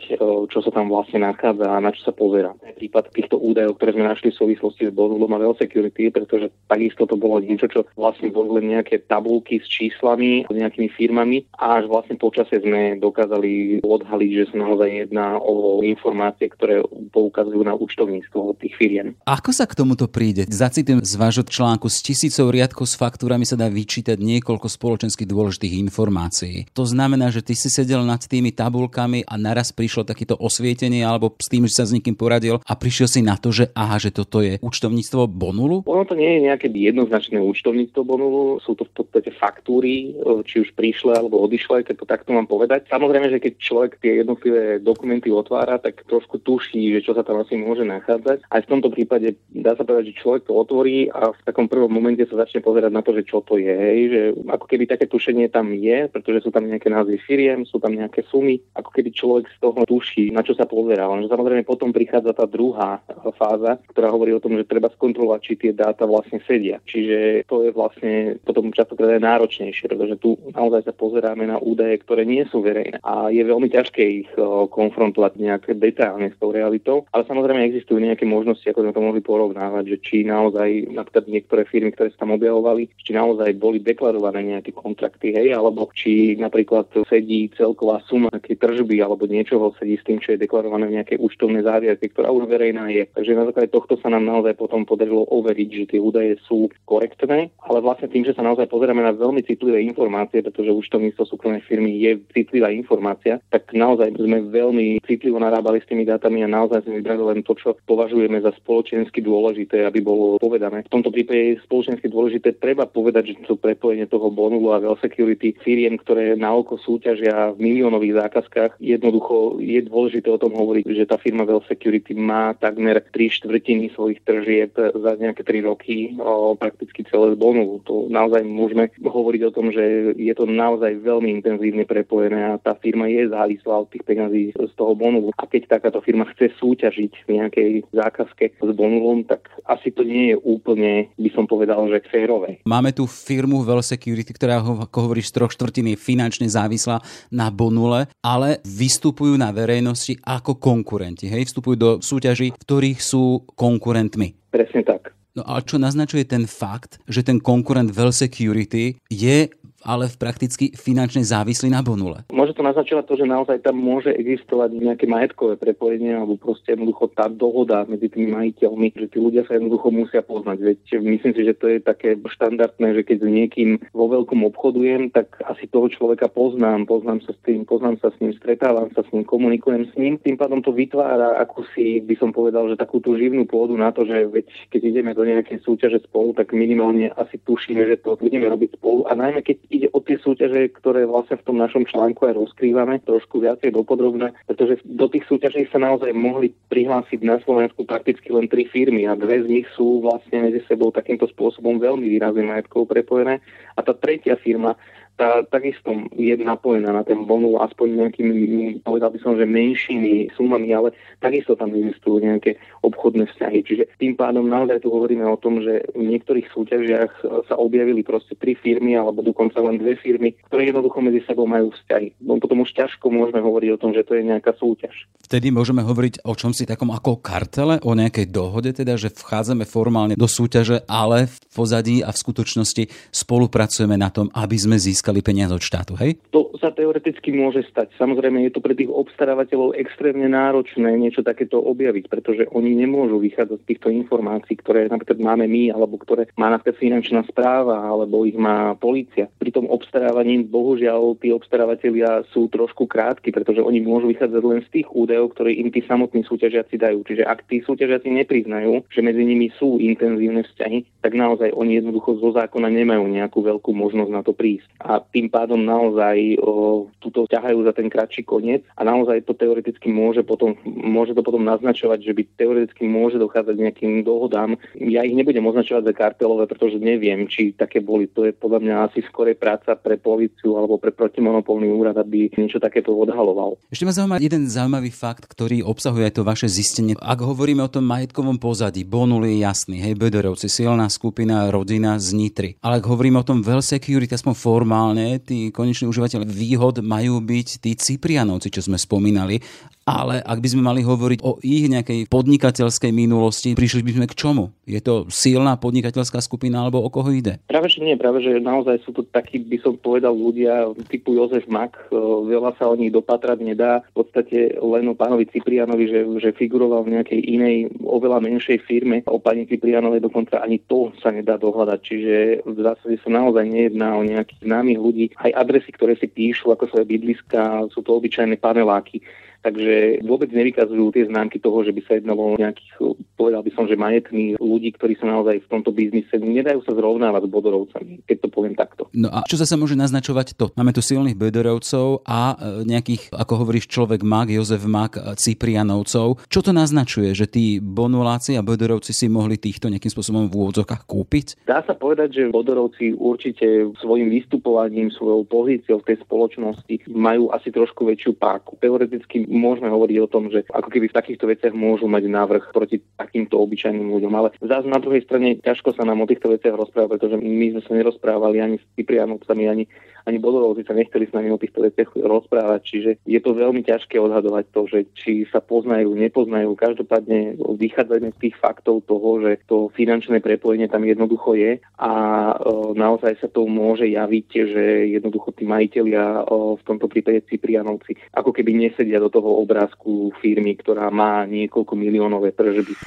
čo 0.50 0.58
sa 0.60 0.70
tam 0.74 0.90
vlastne 0.92 1.22
nachádza 1.22 1.70
a 1.70 1.82
na 1.82 1.94
čo 1.94 2.06
sa 2.06 2.12
pozera. 2.12 2.52
Prípad 2.76 3.14
týchto 3.14 3.38
údajov, 3.40 3.78
ktoré 3.78 3.96
sme 3.96 4.08
našli 4.08 4.34
v 4.34 4.38
súvislosti 4.38 4.88
s 4.88 4.92
Bonulom 4.92 5.32
a 5.32 5.42
Security, 5.56 6.10
pretože 6.10 6.50
takisto 6.66 7.06
to 7.06 7.14
bolo 7.16 7.38
niečo, 7.38 7.70
čo 7.70 7.86
vlastne 7.96 8.28
boli 8.30 8.60
len 8.60 8.78
nejaké 8.78 9.02
tabulky 9.08 9.58
s 9.58 9.66
číslami, 9.66 10.44
s 10.46 10.52
nejakými 10.52 10.92
firmami 10.92 11.48
a 11.56 11.80
až 11.80 11.88
vlastne 11.88 12.20
počasie 12.20 12.60
sme 12.60 13.00
dokázali 13.00 13.80
odhaliť, 13.82 14.30
že 14.30 14.44
sa 14.52 14.56
naozaj 14.60 15.08
jedná 15.08 15.40
o 15.40 15.80
informácie, 15.82 16.52
ktoré 16.52 16.84
poukazujú 17.10 17.64
na 17.64 17.72
účtovníctvo 17.72 18.60
tých 18.60 18.76
firiem. 18.76 19.16
Ako 19.24 19.50
sa 19.50 19.64
k 19.64 19.74
tomuto 19.74 20.06
príde? 20.06 20.44
Zacitujem 20.46 21.00
z 21.02 21.16
vášho 21.16 21.44
článku 21.48 21.88
s 21.88 22.04
tisícov 22.04 22.52
riadkov 22.52 22.84
s 22.84 22.94
faktúrami 23.00 23.48
sa 23.48 23.56
dá 23.56 23.66
vyčítať 23.72 24.20
niekoľko 24.20 24.68
spoločensky 24.68 25.24
dôležitých 25.24 25.80
informácií. 25.80 26.68
To 26.76 26.84
znamená, 26.84 27.32
že 27.32 27.40
ty 27.40 27.56
si 27.56 27.72
sedel 27.72 28.04
nad 28.04 28.20
tými 28.20 28.52
tabulkami 28.52 29.24
a 29.24 29.34
naraz 29.40 29.72
prišlo 29.72 30.04
takéto 30.04 30.36
osvietenie 30.36 31.00
alebo 31.00 31.32
s 31.40 31.48
tým, 31.48 31.64
že 31.64 31.80
sa 31.80 31.88
s 31.88 31.96
niekým 31.96 32.14
poradil 32.14 32.60
a 32.60 32.72
prišiel 32.76 33.08
si 33.08 33.20
na 33.24 33.40
to, 33.40 33.48
že 33.50 33.72
aha, 33.72 33.96
že 33.96 34.12
toto 34.12 34.44
je 34.44 34.60
účtovníctvo 34.60 35.24
Bonulu? 35.30 35.82
Ono 35.88 36.04
to 36.04 36.12
nie 36.12 36.38
je 36.38 36.40
nejaké 36.52 36.68
jednoznačné 36.68 37.40
účtovníctvo 37.40 37.85
Bonulu, 37.92 38.58
sú 38.64 38.74
to 38.74 38.88
v 38.88 39.02
podstate 39.02 39.30
faktúry, 39.34 40.16
či 40.46 40.64
už 40.64 40.72
prišle 40.74 41.14
alebo 41.14 41.42
odišle, 41.44 41.84
keď 41.86 41.94
to 42.02 42.06
takto 42.06 42.30
mám 42.32 42.48
povedať. 42.48 42.88
Samozrejme, 42.90 43.30
že 43.30 43.42
keď 43.42 43.52
človek 43.60 43.92
tie 44.00 44.22
jednotlivé 44.24 44.78
dokumenty 44.80 45.28
otvára, 45.30 45.78
tak 45.78 46.06
trošku 46.08 46.40
tuší, 46.42 46.96
že 46.98 47.04
čo 47.04 47.12
sa 47.12 47.22
tam 47.22 47.42
asi 47.42 47.54
môže 47.58 47.84
nachádzať. 47.84 48.46
Aj 48.48 48.60
v 48.64 48.70
tomto 48.70 48.90
prípade 48.90 49.36
dá 49.52 49.76
sa 49.76 49.86
povedať, 49.86 50.10
že 50.14 50.20
človek 50.22 50.48
to 50.48 50.52
otvorí 50.56 51.10
a 51.12 51.30
v 51.30 51.40
takom 51.46 51.68
prvom 51.68 51.92
momente 51.92 52.24
sa 52.26 52.42
začne 52.42 52.64
pozerať 52.64 52.92
na 52.92 53.02
to, 53.04 53.12
že 53.12 53.28
čo 53.28 53.44
to 53.44 53.60
je, 53.60 53.70
hej, 53.70 54.00
že 54.08 54.20
ako 54.48 54.66
keby 54.66 54.84
také 54.88 55.04
tušenie 55.06 55.52
tam 55.52 55.74
je, 55.76 56.08
pretože 56.08 56.46
sú 56.46 56.50
tam 56.54 56.64
nejaké 56.64 56.88
názvy 56.88 57.20
firiem, 57.20 57.68
sú 57.68 57.76
tam 57.76 57.92
nejaké 57.92 58.24
sumy, 58.26 58.62
ako 58.72 58.90
keby 58.90 59.10
človek 59.12 59.44
z 59.52 59.56
toho 59.60 59.84
tuší, 59.84 60.32
na 60.32 60.40
čo 60.40 60.56
sa 60.56 60.64
pozerá. 60.64 61.04
Lenže 61.10 61.28
samozrejme 61.28 61.68
potom 61.68 61.92
prichádza 61.92 62.32
tá 62.32 62.48
druhá 62.48 63.04
fáza, 63.36 63.76
ktorá 63.92 64.08
hovorí 64.08 64.32
o 64.32 64.40
tom, 64.40 64.56
že 64.56 64.64
treba 64.64 64.88
skontrolovať, 64.88 65.40
či 65.42 65.52
tie 65.60 65.72
dáta 65.76 66.08
vlastne 66.08 66.40
sedia. 66.48 66.80
Čiže 66.86 67.44
to 67.44 67.66
je 67.66 67.70
vlastne 67.76 68.40
potom 68.42 68.72
častokrát 68.72 69.20
aj 69.20 69.22
náročnejšie, 69.22 69.92
pretože 69.92 70.16
tu 70.16 70.40
naozaj 70.56 70.88
sa 70.88 70.94
pozeráme 70.96 71.44
na 71.44 71.60
údaje, 71.60 72.00
ktoré 72.00 72.24
nie 72.24 72.42
sú 72.48 72.64
verejné 72.64 73.04
a 73.04 73.28
je 73.28 73.44
veľmi 73.44 73.68
ťažké 73.68 74.02
ich 74.02 74.30
konfrontovať 74.72 75.36
nejak 75.36 75.62
detailne 75.76 76.32
s 76.32 76.40
tou 76.40 76.50
realitou. 76.50 77.04
Ale 77.12 77.28
samozrejme 77.28 77.68
existujú 77.68 78.00
nejaké 78.00 78.24
možnosti, 78.24 78.64
ako 78.64 78.88
sme 78.88 78.96
to 78.96 79.04
mohli 79.04 79.20
porovnávať, 79.20 79.84
že 79.92 79.96
či 80.00 80.16
naozaj 80.24 80.90
napríklad 80.96 81.28
niektoré 81.28 81.62
firmy, 81.68 81.92
ktoré 81.92 82.08
sa 82.16 82.24
tam 82.24 82.32
objavovali, 82.34 82.88
či 82.96 83.12
naozaj 83.12 83.52
boli 83.60 83.84
deklarované 83.84 84.56
nejaké 84.56 84.72
kontrakty, 84.72 85.36
hej, 85.36 85.52
alebo 85.52 85.92
či 85.92 86.40
napríklad 86.40 86.88
sedí 87.04 87.52
celková 87.52 88.00
suma 88.08 88.32
nejakej 88.32 88.56
tržby 88.56 88.96
alebo 89.02 89.28
niečoho 89.28 89.76
sedí 89.76 90.00
s 90.00 90.06
tým, 90.06 90.22
čo 90.22 90.34
je 90.34 90.42
deklarované 90.42 90.88
v 90.88 90.96
nejakej 91.02 91.18
účtovnej 91.20 91.66
záviazke, 91.66 92.14
ktorá 92.14 92.32
už 92.32 92.48
verejná 92.48 92.88
je. 92.88 93.04
Takže 93.12 93.36
na 93.36 93.44
základe 93.50 93.74
tohto 93.74 93.98
sa 94.00 94.08
nám 94.08 94.24
naozaj 94.24 94.54
potom 94.56 94.86
podarilo 94.86 95.26
overiť, 95.28 95.68
že 95.68 95.84
tie 95.90 96.00
údaje 96.00 96.38
sú 96.46 96.70
korektné, 96.86 97.50
ale 97.66 97.82
vlastne 97.82 98.06
tým, 98.06 98.24
že 98.24 98.34
sa 98.34 98.46
naozaj 98.46 98.70
pozeráme 98.70 99.02
na 99.02 99.12
veľmi 99.12 99.42
citlivé 99.42 99.82
informácie, 99.82 100.40
pretože 100.40 100.72
účtovníctvo 100.72 101.24
súkromnej 101.26 101.62
firmy 101.66 101.98
je 101.98 102.22
citlivá 102.32 102.70
informácia, 102.70 103.42
tak 103.50 103.74
naozaj 103.74 104.14
sme 104.16 104.46
veľmi 104.46 105.02
citlivo 105.04 105.42
narábali 105.42 105.82
s 105.82 105.88
tými 105.90 106.06
dátami 106.06 106.46
a 106.46 106.48
naozaj 106.50 106.86
sme 106.86 107.02
vybrali 107.02 107.22
len 107.36 107.40
to, 107.42 107.58
čo 107.58 107.74
považujeme 107.86 108.38
za 108.40 108.54
spoločensky 108.56 109.20
dôležité, 109.20 109.84
aby 109.84 110.00
bolo 110.00 110.38
povedané. 110.38 110.86
V 110.86 110.92
tomto 110.94 111.10
prípade 111.10 111.58
je 111.58 111.64
spoločensky 111.66 112.06
dôležité 112.06 112.56
treba 112.56 112.86
povedať, 112.86 113.34
že 113.34 113.46
to 113.46 113.58
prepojenie 113.58 114.06
toho 114.06 114.30
bonulu 114.30 114.74
a 114.74 114.82
well 114.82 114.98
security 114.98 115.54
firiem, 115.60 115.98
ktoré 115.98 116.38
na 116.38 116.54
oko 116.54 116.78
súťažia 116.78 117.54
v 117.54 117.58
miliónových 117.58 118.26
zákazkách, 118.26 118.72
jednoducho 118.78 119.58
je 119.58 119.82
dôležité 119.82 120.28
o 120.30 120.40
tom 120.40 120.54
hovoriť, 120.54 120.84
že 120.86 121.08
tá 121.08 121.18
firma 121.20 121.42
Well 121.42 121.62
Security 121.66 122.14
má 122.14 122.54
takmer 122.54 123.02
tri 123.10 123.30
štvrtiny 123.30 123.92
svojich 123.94 124.22
tržieb 124.22 124.74
za 124.76 125.12
nejaké 125.18 125.42
tri 125.42 125.60
roky 125.62 126.14
o, 126.18 126.54
prakticky 126.54 127.02
celé 127.06 127.34
z 127.34 127.36
bonulu. 127.46 127.78
To 127.86 128.10
naozaj 128.10 128.42
môžeme 128.42 128.90
hovoriť 128.98 129.42
o 129.46 129.54
tom, 129.54 129.70
že 129.70 130.18
je 130.18 130.34
to 130.34 130.50
naozaj 130.50 130.98
veľmi 130.98 131.30
intenzívne 131.38 131.86
prepojené 131.86 132.50
a 132.50 132.58
tá 132.58 132.74
firma 132.74 133.06
je 133.06 133.30
závislá 133.30 133.86
od 133.86 133.88
tých 133.94 134.02
peňazí 134.02 134.58
z 134.58 134.72
toho 134.74 134.98
bonulu. 134.98 135.30
A 135.38 135.46
keď 135.46 135.78
takáto 135.78 136.02
firma 136.02 136.26
chce 136.34 136.50
súťažiť 136.58 137.12
v 137.26 137.30
nejakej 137.38 137.70
zákazke 137.94 138.58
s 138.58 138.70
bonulom, 138.74 139.22
tak 139.22 139.46
asi 139.62 139.94
to 139.94 140.02
nie 140.02 140.34
je 140.34 140.36
úplne, 140.42 141.06
by 141.14 141.30
som 141.30 141.46
povedal, 141.46 141.86
že 141.86 142.02
férové. 142.10 142.58
Máme 142.66 142.90
tu 142.90 143.06
firmu 143.06 143.62
Well 143.62 143.84
Security, 143.84 144.34
ktorá, 144.34 144.58
ako 144.58 144.98
hovoríš, 145.06 145.30
troch 145.30 145.54
štvrtiny 145.54 145.94
je 145.94 146.02
finančne 146.02 146.48
závislá 146.50 146.98
na 147.30 147.52
bonule, 147.52 148.10
ale 148.24 148.58
vystupujú 148.66 149.38
na 149.38 149.54
verejnosti 149.54 150.18
ako 150.24 150.58
konkurenti. 150.58 151.30
Hej, 151.30 151.52
vstupujú 151.52 151.76
do 151.76 151.90
súťaží, 152.02 152.56
v 152.56 152.58
ktorých 152.58 152.98
sú 152.98 153.44
konkurentmi. 153.54 154.34
Presne 154.50 154.82
tak. 154.82 155.15
No 155.36 155.44
a 155.44 155.60
čo 155.60 155.76
naznačuje 155.76 156.24
ten 156.24 156.48
fakt, 156.48 156.96
že 157.04 157.20
ten 157.20 157.36
konkurent 157.44 157.92
Well 157.92 158.12
Security 158.12 158.96
je 159.12 159.52
ale 159.86 160.10
v 160.10 160.18
prakticky 160.18 160.74
finančne 160.74 161.22
závislí 161.22 161.70
na 161.70 161.80
bonule. 161.80 162.26
Môže 162.34 162.58
to 162.58 162.66
naznačovať 162.66 163.04
to, 163.06 163.14
že 163.22 163.26
naozaj 163.30 163.62
tam 163.62 163.78
môže 163.78 164.10
existovať 164.10 164.74
nejaké 164.74 165.06
majetkové 165.06 165.54
prepojenie 165.54 166.18
alebo 166.18 166.34
proste 166.34 166.74
jednoducho 166.74 167.06
tá 167.14 167.30
dohoda 167.30 167.86
medzi 167.86 168.10
tými 168.10 168.34
majiteľmi, 168.34 168.98
že 168.98 169.06
tí 169.06 169.22
ľudia 169.22 169.46
sa 169.46 169.54
jednoducho 169.54 169.94
musia 169.94 170.26
poznať. 170.26 170.58
Veď 170.58 170.78
myslím 170.98 171.32
si, 171.38 171.42
že 171.46 171.54
to 171.54 171.70
je 171.70 171.78
také 171.78 172.18
štandardné, 172.18 172.98
že 172.98 173.02
keď 173.06 173.16
s 173.22 173.28
niekým 173.30 173.70
vo 173.94 174.10
veľkom 174.10 174.42
obchodujem, 174.50 175.14
tak 175.14 175.38
asi 175.46 175.70
toho 175.70 175.86
človeka 175.86 176.26
poznám, 176.26 176.90
poznám 176.90 177.22
sa 177.22 177.30
s 177.30 177.40
tým, 177.46 177.62
poznám 177.62 178.02
sa 178.02 178.10
s 178.10 178.18
ním, 178.18 178.34
stretávam 178.34 178.90
sa 178.90 179.06
s 179.06 179.10
ním, 179.14 179.22
komunikujem 179.22 179.86
s 179.86 179.94
ním. 179.94 180.18
Tým 180.18 180.34
pádom 180.34 180.58
to 180.60 180.74
vytvára 180.74 181.38
akúsi, 181.38 182.02
by 182.02 182.18
som 182.18 182.34
povedal, 182.34 182.66
že 182.66 182.80
takú 182.80 182.98
tú 182.98 183.14
živnú 183.14 183.46
pôdu 183.46 183.78
na 183.78 183.94
to, 183.94 184.02
že 184.02 184.26
veď 184.26 184.46
keď 184.74 184.80
ideme 184.82 185.12
do 185.14 185.22
nejakej 185.22 185.62
súťaže 185.62 186.02
spolu, 186.08 186.34
tak 186.34 186.50
minimálne 186.50 187.12
asi 187.14 187.38
tušíme, 187.38 187.86
že 187.86 188.02
to 188.02 188.18
budeme 188.18 188.48
robiť 188.50 188.80
spolu. 188.80 189.06
A 189.06 189.14
najmä 189.14 189.44
keď 189.44 189.56
ide 189.76 189.88
o 189.92 190.00
tie 190.00 190.16
súťaže, 190.16 190.72
ktoré 190.80 191.04
vlastne 191.04 191.36
v 191.36 191.46
tom 191.46 191.56
našom 191.60 191.84
článku 191.84 192.24
aj 192.24 192.34
rozkrývame, 192.36 193.04
trošku 193.04 193.44
viacej 193.44 193.72
dopodrobne, 193.76 194.32
pretože 194.48 194.80
do 194.88 195.06
tých 195.06 195.28
súťaží 195.28 195.68
sa 195.68 195.76
naozaj 195.76 196.10
mohli 196.16 196.56
prihlásiť 196.72 197.20
na 197.20 197.36
Slovensku 197.44 197.84
prakticky 197.84 198.32
len 198.32 198.48
tri 198.48 198.64
firmy 198.64 199.04
a 199.04 199.14
dve 199.14 199.44
z 199.44 199.46
nich 199.46 199.66
sú 199.76 200.00
vlastne 200.00 200.48
medzi 200.48 200.64
sebou 200.64 200.88
takýmto 200.88 201.28
spôsobom 201.30 201.76
veľmi 201.76 202.08
výrazne 202.08 202.42
majetkov 202.42 202.88
prepojené. 202.88 203.44
A 203.76 203.80
tá 203.84 203.92
tretia 203.92 204.40
firma 204.40 204.74
tá 205.16 205.42
takisto 205.48 205.92
je 206.12 206.36
napojená 206.36 206.92
na 206.92 207.02
ten 207.02 207.24
bonus 207.24 207.56
aspoň 207.60 208.06
nejakými, 208.06 208.84
povedal 208.84 209.10
by 209.10 209.18
som, 209.24 209.32
že 209.34 209.48
menšími 209.48 210.36
sumami, 210.36 210.70
ale 210.70 210.92
takisto 211.18 211.56
tam 211.56 211.72
existujú 211.72 212.20
nejaké 212.20 212.60
obchodné 212.84 213.26
vzťahy. 213.32 213.58
Čiže 213.64 213.84
tým 213.96 214.14
pádom 214.14 214.44
naozaj 214.46 214.84
tu 214.84 214.92
hovoríme 214.92 215.24
o 215.24 215.40
tom, 215.40 215.64
že 215.64 215.88
v 215.96 216.04
niektorých 216.04 216.52
súťažiach 216.52 217.12
sa 217.48 217.54
objavili 217.56 218.04
proste 218.04 218.36
tri 218.36 218.54
firmy 218.54 218.94
alebo 218.94 219.24
dokonca 219.24 219.58
len 219.64 219.80
dve 219.80 219.96
firmy, 219.96 220.36
ktoré 220.46 220.68
jednoducho 220.68 221.00
medzi 221.00 221.24
sebou 221.24 221.48
majú 221.48 221.72
vzťahy. 221.72 222.20
No 222.22 222.36
potom 222.36 222.62
už 222.62 222.76
ťažko 222.76 223.08
môžeme 223.08 223.40
hovoriť 223.40 223.70
o 223.74 223.80
tom, 223.80 223.90
že 223.96 224.04
to 224.04 224.14
je 224.14 224.22
nejaká 224.22 224.52
súťaž. 224.54 225.08
Vtedy 225.24 225.50
môžeme 225.50 225.80
hovoriť 225.82 226.22
o 226.28 226.36
čom 226.38 226.52
si 226.52 226.68
takom 226.68 226.92
ako 226.92 227.18
kartele, 227.24 227.80
o 227.82 227.96
nejakej 227.96 228.30
dohode, 228.30 228.70
teda, 228.70 228.94
že 229.00 229.10
vchádzame 229.10 229.64
formálne 229.64 230.14
do 230.14 230.28
súťaže, 230.28 230.84
ale 230.86 231.26
v 231.26 231.36
pozadí 231.50 232.04
a 232.04 232.12
v 232.12 232.20
skutočnosti 232.20 232.84
spolupracujeme 233.10 233.96
na 233.96 234.12
tom, 234.12 234.28
aby 234.36 234.54
sme 234.54 234.76
získali 234.76 235.05
získali 235.06 235.22
peniaze 235.22 235.54
od 235.54 235.62
štátu, 235.62 235.94
hej? 236.02 236.18
To 236.34 236.50
sa 236.58 236.74
teoreticky 236.74 237.30
môže 237.30 237.62
stať. 237.70 237.94
Samozrejme 237.94 238.42
je 238.42 238.50
to 238.50 238.58
pre 238.58 238.74
tých 238.74 238.90
obstarávateľov 238.90 239.78
extrémne 239.78 240.26
náročné 240.26 240.98
niečo 240.98 241.22
takéto 241.22 241.62
objaviť, 241.62 242.10
pretože 242.10 242.50
oni 242.50 242.74
nemôžu 242.74 243.22
vychádzať 243.22 243.58
z 243.62 243.68
týchto 243.70 243.88
informácií, 243.94 244.58
ktoré 244.58 244.90
napríklad 244.90 245.22
máme 245.22 245.46
my, 245.46 245.70
alebo 245.70 245.94
ktoré 246.02 246.26
má 246.34 246.50
napríklad 246.50 246.82
finančná 246.82 247.22
správa, 247.30 247.86
alebo 247.86 248.26
ich 248.26 248.34
má 248.34 248.74
policia. 248.74 249.30
Pri 249.38 249.54
tom 249.54 249.70
obstarávaní, 249.70 250.42
bohužiaľ, 250.42 251.14
tí 251.22 251.30
obstarávateľia 251.30 252.26
sú 252.34 252.50
trošku 252.50 252.90
krátki, 252.90 253.30
pretože 253.30 253.62
oni 253.62 253.78
môžu 253.78 254.10
vychádzať 254.10 254.42
len 254.42 254.66
z 254.66 254.82
tých 254.82 254.88
údajov, 254.90 255.38
ktoré 255.38 255.54
im 255.54 255.70
tí 255.70 255.86
samotní 255.86 256.26
súťažiaci 256.26 256.82
dajú. 256.82 257.06
Čiže 257.06 257.22
ak 257.22 257.46
tí 257.46 257.62
súťažiaci 257.62 258.10
nepriznajú, 258.10 258.90
že 258.90 259.06
medzi 259.06 259.22
nimi 259.22 259.54
sú 259.54 259.78
intenzívne 259.78 260.42
vzťahy, 260.42 260.98
tak 261.06 261.14
naozaj 261.14 261.54
oni 261.54 261.78
jednoducho 261.78 262.18
zo 262.18 262.34
zákona 262.34 262.66
nemajú 262.74 263.06
nejakú 263.06 263.38
veľkú 263.38 263.70
možnosť 263.70 264.10
na 264.10 264.26
to 264.26 264.34
prísť. 264.34 264.66
A 264.82 264.95
tým 265.00 265.28
pádom 265.30 265.60
naozaj 265.60 266.38
o, 266.40 266.86
túto 267.02 267.26
ťahajú 267.26 267.64
za 267.66 267.72
ten 267.72 267.90
kratší 267.90 268.22
koniec 268.22 268.62
a 268.76 268.82
naozaj 268.86 269.24
to 269.26 269.34
teoreticky 269.34 269.90
môže 269.90 270.22
potom, 270.22 270.54
môže 270.64 271.16
to 271.16 271.22
potom 271.24 271.42
naznačovať, 271.42 271.98
že 272.04 272.12
by 272.14 272.22
teoreticky 272.38 272.84
môže 272.86 273.18
dochádzať 273.18 273.56
nejakým 273.56 274.06
dohodám. 274.06 274.54
Ja 274.78 275.02
ich 275.02 275.16
nebudem 275.16 275.42
označovať 275.46 275.82
za 275.90 275.94
kartelové, 275.96 276.46
pretože 276.46 276.78
neviem, 276.78 277.26
či 277.26 277.50
také 277.50 277.82
boli. 277.82 278.06
To 278.14 278.28
je 278.28 278.32
podľa 278.36 278.60
mňa 278.62 278.74
asi 278.86 279.02
skorej 279.02 279.34
práca 279.34 279.74
pre 279.74 279.98
policiu 279.98 280.54
alebo 280.54 280.78
pre 280.78 280.94
protimonopolný 280.94 281.66
úrad, 281.72 281.98
aby 281.98 282.30
niečo 282.38 282.62
takéto 282.62 282.94
odhaloval. 282.94 283.58
Ešte 283.72 283.82
ma 283.82 283.92
zaujíma 283.92 284.22
jeden 284.22 284.46
zaujímavý 284.46 284.94
fakt, 284.94 285.26
ktorý 285.26 285.66
obsahuje 285.66 286.06
aj 286.06 286.14
to 286.14 286.22
vaše 286.22 286.46
zistenie. 286.46 286.94
Ak 287.02 287.18
hovoríme 287.18 287.66
o 287.66 287.72
tom 287.72 287.82
majetkovom 287.90 288.38
pozadí, 288.38 288.86
Bonul 288.86 289.26
je 289.26 289.42
jasný, 289.42 289.82
hej, 289.82 289.98
Bederovci, 289.98 290.46
silná 290.46 290.86
skupina, 290.86 291.50
rodina 291.50 291.98
z 291.98 292.14
Nitry. 292.14 292.50
Ale 292.62 292.78
ak 292.78 292.86
hovoríme 292.86 293.18
o 293.18 293.26
tom 293.26 293.42
well 293.42 293.58
security, 293.58 294.14
aspoň 294.14 294.34
formálne, 294.38 294.85
reálne 294.86 295.18
tí 295.18 295.50
koneční 295.50 295.90
užívateľe 295.90 296.22
výhod 296.22 296.78
majú 296.78 297.18
byť 297.18 297.48
tí 297.58 297.74
Cyprianovci, 297.74 298.54
čo 298.54 298.62
sme 298.62 298.78
spomínali. 298.78 299.42
Ale 299.86 300.18
ak 300.18 300.42
by 300.42 300.48
sme 300.50 300.66
mali 300.66 300.82
hovoriť 300.82 301.22
o 301.22 301.38
ich 301.46 301.70
nejakej 301.70 302.10
podnikateľskej 302.10 302.90
minulosti, 302.90 303.54
prišli 303.54 303.86
by 303.86 303.92
sme 303.94 304.06
k 304.10 304.18
čomu? 304.18 304.50
Je 304.66 304.82
to 304.82 305.06
silná 305.14 305.54
podnikateľská 305.62 306.18
skupina 306.18 306.58
alebo 306.58 306.82
o 306.82 306.90
koho 306.90 307.06
ide? 307.14 307.38
Práve 307.46 307.70
že 307.70 307.86
nie, 307.86 307.94
práve 307.94 308.18
že 308.18 308.42
naozaj 308.42 308.82
sú 308.82 308.90
to 308.90 309.06
takí, 309.06 309.38
by 309.38 309.62
som 309.62 309.78
povedal, 309.78 310.10
ľudia 310.10 310.74
typu 310.90 311.14
Jozef 311.14 311.46
Mak. 311.46 311.86
E, 311.86 312.02
veľa 312.26 312.58
sa 312.58 312.66
o 312.66 312.74
nich 312.74 312.90
dopatrať 312.90 313.38
nedá. 313.46 313.86
V 313.94 314.02
podstate 314.02 314.58
len 314.58 314.90
o 314.90 314.98
pánovi 314.98 315.30
Ciprianovi, 315.30 315.86
že, 315.86 316.02
že 316.18 316.34
figuroval 316.34 316.82
v 316.82 316.98
nejakej 316.98 317.20
inej, 317.22 317.70
oveľa 317.86 318.26
menšej 318.26 318.66
firme. 318.66 319.06
O 319.06 319.22
pani 319.22 319.46
Ciprianovej 319.46 320.02
dokonca 320.02 320.42
ani 320.42 320.66
to 320.66 320.90
sa 320.98 321.14
nedá 321.14 321.38
dohľadať. 321.38 321.78
Čiže 321.78 322.14
v 322.42 322.58
zásade 322.58 322.98
sa 323.06 323.10
naozaj 323.14 323.46
nejedná 323.46 323.94
o 323.94 324.02
nejakých 324.02 324.50
známych 324.50 324.82
ľudí. 324.82 325.06
Aj 325.14 325.30
adresy, 325.30 325.70
ktoré 325.70 325.94
si 325.94 326.10
píšu 326.10 326.50
ako 326.50 326.74
svoje 326.74 326.90
bydliska, 326.90 327.70
sú 327.70 327.86
to 327.86 327.94
obyčajné 327.94 328.34
paneláky 328.42 328.98
takže 329.42 330.04
vôbec 330.06 330.30
nevykazujú 330.30 330.92
tie 330.94 331.08
známky 331.08 331.40
toho, 331.42 331.64
že 331.64 331.72
by 331.72 331.80
sa 331.84 331.92
jednalo 331.98 332.34
o 332.34 332.38
nejakých, 332.38 332.72
povedal 333.16 333.42
by 333.42 333.50
som, 333.52 333.64
že 333.66 333.78
majetných 333.78 334.40
ľudí, 334.40 334.72
ktorí 334.76 334.96
sú 334.96 335.08
naozaj 335.08 335.44
v 335.44 335.50
tomto 335.50 335.70
biznise, 335.72 336.12
nedajú 336.16 336.62
sa 336.64 336.72
zrovnávať 336.72 337.26
s 337.26 337.32
bodorovcami, 337.32 337.92
keď 338.06 338.16
to 338.24 338.28
poviem 338.32 338.54
takto. 338.56 338.88
No 338.96 339.12
a 339.12 339.26
čo 339.28 339.36
zase 339.36 339.58
môže 339.58 339.76
naznačovať 339.76 340.38
to? 340.38 340.52
Máme 340.56 340.72
tu 340.72 340.80
silných 340.80 341.18
bodorovcov 341.18 342.06
a 342.06 342.34
e, 342.34 342.64
nejakých, 342.64 343.12
ako 343.12 343.32
hovoríš, 343.44 343.68
človek 343.68 344.00
Mag, 344.06 344.32
Jozef 344.32 344.64
Mag, 344.64 344.96
e, 344.96 345.18
Ciprianovcov. 345.18 346.24
Čo 346.30 346.40
to 346.40 346.52
naznačuje, 346.54 347.12
že 347.12 347.28
tí 347.28 347.58
bonuláci 347.60 348.38
a 348.38 348.46
bodorovci 348.46 348.94
si 348.94 349.06
mohli 349.10 349.36
týchto 349.36 349.68
nejakým 349.68 349.92
spôsobom 349.92 350.30
v 350.30 350.34
úvodzokách 350.36 350.86
kúpiť? 350.88 351.26
Dá 351.44 351.60
sa 351.66 351.74
povedať, 351.76 352.22
že 352.22 352.32
bodorovci 352.32 352.94
určite 352.96 353.68
svojim 353.82 354.08
vystupovaním, 354.08 354.88
svojou 354.94 355.26
pozíciou 355.26 355.82
v 355.82 355.92
tej 355.92 355.96
spoločnosti 356.06 356.74
majú 356.94 357.28
asi 357.34 357.50
trošku 357.50 357.84
väčšiu 357.84 358.16
páku. 358.16 358.56
Teoreticky 358.62 359.25
môžeme 359.26 359.68
hovoriť 359.68 359.96
o 360.00 360.10
tom, 360.10 360.30
že 360.30 360.46
ako 360.48 360.70
keby 360.70 360.88
v 360.88 360.96
takýchto 360.96 361.26
veciach 361.26 361.52
môžu 361.52 361.90
mať 361.90 362.06
návrh 362.06 362.54
proti 362.54 362.80
takýmto 362.96 363.36
obyčajným 363.36 363.90
ľuďom. 363.90 364.12
Ale 364.14 364.28
zase 364.38 364.70
na 364.70 364.78
druhej 364.78 365.02
strane 365.02 365.42
ťažko 365.42 365.74
sa 365.74 365.82
nám 365.82 366.00
o 366.02 366.08
týchto 366.08 366.30
veciach 366.30 366.54
rozprávať, 366.54 366.96
pretože 366.96 367.16
my 367.18 367.46
sme 367.58 367.62
sa 367.66 367.72
nerozprávali 367.74 368.38
ani 368.38 368.56
s 368.62 368.64
Cyprianovcami, 368.78 369.44
ani, 369.50 369.64
ani 370.06 370.22
Bodorovci 370.22 370.62
sa 370.62 370.72
nechceli 370.72 371.10
s 371.10 371.12
nami 371.12 371.34
o 371.34 371.38
týchto 371.38 371.66
veciach 371.66 371.98
rozprávať. 371.98 372.60
Čiže 372.62 372.90
je 373.02 373.18
to 373.18 373.34
veľmi 373.34 373.66
ťažké 373.66 373.98
odhadovať 373.98 374.44
to, 374.54 374.60
že 374.70 374.78
či 374.94 375.26
sa 375.26 375.42
poznajú, 375.42 375.98
nepoznajú. 375.98 376.54
Každopádne 376.54 377.42
vychádzajme 377.42 378.14
z 378.14 378.20
tých 378.22 378.38
faktov 378.38 378.86
toho, 378.86 379.18
že 379.18 379.42
to 379.50 379.74
finančné 379.74 380.22
prepojenie 380.22 380.70
tam 380.70 380.86
jednoducho 380.86 381.34
je 381.34 381.58
a 381.82 381.92
e, 382.30 382.34
naozaj 382.78 383.18
sa 383.18 383.26
to 383.26 383.50
môže 383.50 383.90
javiť, 383.90 384.28
že 384.30 384.64
jednoducho 384.94 385.34
tí 385.34 385.42
majiteľia 385.42 386.22
e, 386.22 386.54
v 386.54 386.62
tomto 386.62 386.86
prípade 386.86 387.26
Cyprianovci 387.26 387.98
ako 388.14 388.30
keby 388.30 388.54
nesedia 388.54 389.02
do 389.02 389.10
toho 389.10 389.42
obrázku 389.42 390.14
firmy, 390.22 390.54
ktorá 390.54 390.86
má 390.94 391.26
niekoľko 391.26 391.74
miliónové 391.74 392.30
tržby. 392.30 392.78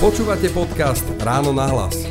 Počúvate 0.00 0.48
podcast 0.56 1.04
Ráno 1.20 1.52
na 1.52 1.68
hlas 1.68 2.08